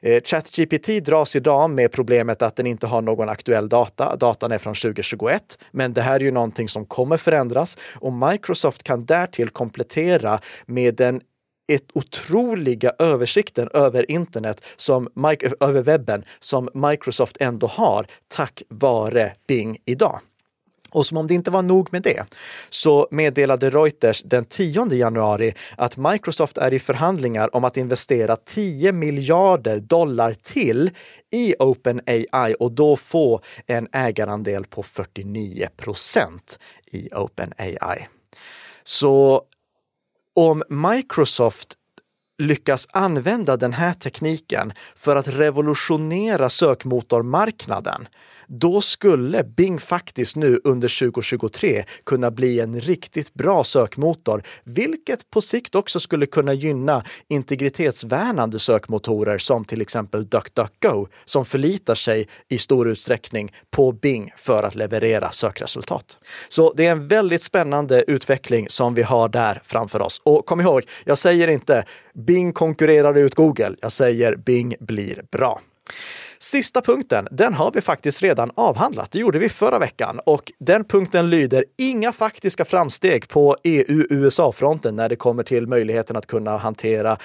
Eh, 0.01 0.23
ChatGPT 0.23 1.05
dras 1.05 1.35
idag 1.35 1.69
med 1.69 1.91
problemet 1.91 2.41
att 2.41 2.55
den 2.55 2.67
inte 2.67 2.87
har 2.87 3.01
någon 3.01 3.29
aktuell 3.29 3.69
data. 3.69 4.15
Datan 4.15 4.51
är 4.51 4.57
från 4.57 4.73
2021, 4.73 5.59
men 5.71 5.93
det 5.93 6.01
här 6.01 6.15
är 6.15 6.19
ju 6.19 6.31
någonting 6.31 6.69
som 6.69 6.85
kommer 6.85 7.17
förändras 7.17 7.77
och 7.95 8.13
Microsoft 8.13 8.83
kan 8.83 9.05
därtill 9.05 9.49
komplettera 9.49 10.39
med 10.65 10.95
den 10.95 11.21
ett 11.67 11.91
otroliga 11.93 12.93
översikten 12.99 13.69
över 13.73 14.11
internet, 14.11 14.65
som, 14.75 15.09
över 15.59 15.81
webben, 15.81 16.23
som 16.39 16.69
Microsoft 16.73 17.37
ändå 17.39 17.67
har 17.67 18.05
tack 18.27 18.61
vare 18.69 19.33
Bing 19.47 19.77
idag. 19.85 20.19
Och 20.95 21.05
som 21.05 21.17
om 21.17 21.27
det 21.27 21.33
inte 21.33 21.51
var 21.51 21.61
nog 21.61 21.87
med 21.91 22.01
det, 22.01 22.25
så 22.69 23.07
meddelade 23.11 23.69
Reuters 23.69 24.23
den 24.23 24.45
10 24.45 24.93
januari 24.93 25.53
att 25.77 25.97
Microsoft 25.97 26.57
är 26.57 26.73
i 26.73 26.79
förhandlingar 26.79 27.55
om 27.55 27.63
att 27.63 27.77
investera 27.77 28.35
10 28.35 28.91
miljarder 28.91 29.79
dollar 29.79 30.33
till 30.33 30.91
i 31.31 31.55
OpenAI 31.59 32.55
och 32.59 32.71
då 32.71 32.95
få 32.95 33.41
en 33.67 33.87
ägarandel 33.91 34.65
på 34.65 34.83
49 34.83 35.67
procent 35.77 36.59
i 36.85 37.09
OpenAI. 37.13 38.07
Så 38.83 39.41
om 40.35 40.63
Microsoft 40.69 41.73
lyckas 42.37 42.87
använda 42.91 43.57
den 43.57 43.73
här 43.73 43.93
tekniken 43.93 44.73
för 44.95 45.15
att 45.15 45.27
revolutionera 45.27 46.49
sökmotormarknaden, 46.49 48.07
då 48.47 48.81
skulle 48.81 49.43
Bing 49.43 49.79
faktiskt 49.79 50.35
nu 50.35 50.59
under 50.63 50.99
2023 50.99 51.83
kunna 52.05 52.31
bli 52.31 52.59
en 52.59 52.81
riktigt 52.81 53.33
bra 53.33 53.63
sökmotor, 53.63 54.43
vilket 54.63 55.29
på 55.29 55.41
sikt 55.41 55.75
också 55.75 55.99
skulle 55.99 56.25
kunna 56.25 56.53
gynna 56.53 57.03
integritetsvärnande 57.27 58.59
sökmotorer 58.59 59.37
som 59.37 59.65
till 59.65 59.81
exempel 59.81 60.29
DuckDuckGo, 60.29 61.07
som 61.25 61.45
förlitar 61.45 61.95
sig 61.95 62.27
i 62.49 62.57
stor 62.57 62.87
utsträckning 62.87 63.51
på 63.71 63.91
Bing 63.91 64.31
för 64.37 64.63
att 64.63 64.75
leverera 64.75 65.31
sökresultat. 65.31 66.17
Så 66.49 66.73
det 66.73 66.85
är 66.85 66.91
en 66.91 67.07
väldigt 67.07 67.41
spännande 67.41 68.03
utveckling 68.07 68.69
som 68.69 68.93
vi 68.93 69.03
har 69.03 69.29
där 69.29 69.61
framför 69.63 70.01
oss. 70.01 70.21
Och 70.23 70.45
kom 70.45 70.61
ihåg, 70.61 70.81
jag 71.05 71.17
säger 71.17 71.47
inte 71.47 71.85
Bing 72.13 72.53
konkurrerar 72.53 73.17
ut 73.17 73.35
Google. 73.35 73.75
Jag 73.81 73.91
säger 73.91 74.35
Bing 74.35 74.75
blir 74.79 75.23
bra. 75.31 75.61
Sista 76.51 76.81
punkten, 76.81 77.27
den 77.31 77.53
har 77.53 77.71
vi 77.71 77.81
faktiskt 77.81 78.21
redan 78.21 78.51
avhandlat. 78.55 79.11
Det 79.11 79.19
gjorde 79.19 79.39
vi 79.39 79.49
förra 79.49 79.79
veckan 79.79 80.19
och 80.25 80.51
den 80.59 80.83
punkten 80.83 81.29
lyder 81.29 81.65
inga 81.77 82.11
faktiska 82.11 82.65
framsteg 82.65 83.27
på 83.27 83.57
EU-USA-fronten 83.63 84.95
när 84.95 85.09
det 85.09 85.15
kommer 85.15 85.43
till 85.43 85.67
möjligheten 85.67 86.17
att 86.17 86.27
kunna 86.27 86.57
hantera 86.57 87.17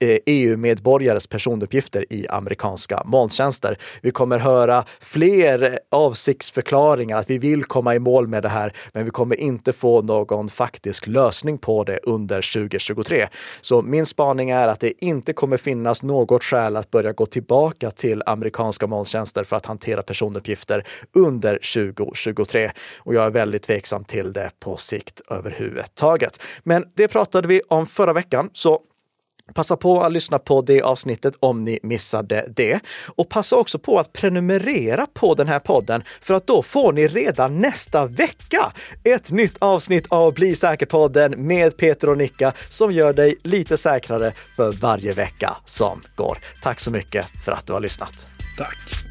Eh, 0.00 0.08
e 0.10 0.20
EU-medborgares 0.26 1.26
personuppgifter 1.26 2.12
i 2.12 2.26
amerikanska 2.28 3.02
molntjänster. 3.04 3.78
Vi 4.02 4.10
kommer 4.10 4.38
höra 4.38 4.84
fler 5.00 5.78
avsiktsförklaringar 5.90 7.18
att 7.18 7.30
vi 7.30 7.38
vill 7.38 7.64
komma 7.64 7.94
i 7.94 7.98
mål 7.98 8.26
med 8.26 8.42
det 8.42 8.48
här, 8.48 8.72
men 8.92 9.04
vi 9.04 9.10
kommer 9.10 9.40
inte 9.40 9.72
få 9.72 10.02
någon 10.02 10.48
faktisk 10.48 11.06
lösning 11.06 11.58
på 11.58 11.84
det 11.84 11.98
under 12.02 12.52
2023. 12.52 13.26
Så 13.60 13.82
min 13.82 14.06
spaning 14.06 14.50
är 14.50 14.68
att 14.68 14.80
det 14.80 15.04
inte 15.04 15.32
kommer 15.32 15.56
finnas 15.56 16.02
något 16.02 16.44
skäl 16.44 16.76
att 16.76 16.90
börja 16.90 17.12
gå 17.12 17.26
tillbaka 17.26 17.90
till 17.90 18.22
amerikanska 18.26 18.86
molntjänster 18.86 19.44
för 19.44 19.56
att 19.56 19.66
hantera 19.66 20.02
personuppgifter 20.02 20.84
under 21.14 21.58
2023. 21.74 22.70
Och 22.98 23.14
jag 23.14 23.26
är 23.26 23.30
väldigt 23.30 23.62
tveksam 23.62 24.04
till 24.04 24.32
det 24.32 24.50
på 24.60 24.76
sikt 24.76 25.20
överhuvudtaget. 25.30 26.42
Men 26.62 26.84
det 26.94 27.08
pratade 27.08 27.48
vi 27.48 27.60
om 27.68 27.86
förra 27.86 28.12
veckan, 28.12 28.50
så 28.52 28.80
Passa 29.54 29.76
på 29.76 30.00
att 30.00 30.12
lyssna 30.12 30.38
på 30.38 30.62
det 30.62 30.82
avsnittet 30.82 31.34
om 31.40 31.64
ni 31.64 31.78
missade 31.82 32.44
det. 32.56 32.80
Och 33.16 33.28
passa 33.28 33.56
också 33.56 33.78
på 33.78 33.98
att 33.98 34.12
prenumerera 34.12 35.06
på 35.14 35.34
den 35.34 35.48
här 35.48 35.58
podden 35.58 36.02
för 36.20 36.34
att 36.34 36.46
då 36.46 36.62
får 36.62 36.92
ni 36.92 37.08
redan 37.08 37.58
nästa 37.58 38.06
vecka 38.06 38.72
ett 39.04 39.30
nytt 39.30 39.58
avsnitt 39.58 40.06
av 40.08 40.34
Bli 40.34 40.56
säker-podden 40.56 41.46
med 41.46 41.76
Peter 41.76 42.10
och 42.10 42.18
Nicka 42.18 42.52
som 42.68 42.92
gör 42.92 43.12
dig 43.12 43.36
lite 43.42 43.76
säkrare 43.76 44.32
för 44.56 44.72
varje 44.72 45.12
vecka 45.12 45.56
som 45.64 46.02
går. 46.14 46.38
Tack 46.62 46.80
så 46.80 46.90
mycket 46.90 47.26
för 47.44 47.52
att 47.52 47.66
du 47.66 47.72
har 47.72 47.80
lyssnat. 47.80 48.28
Tack! 48.58 49.05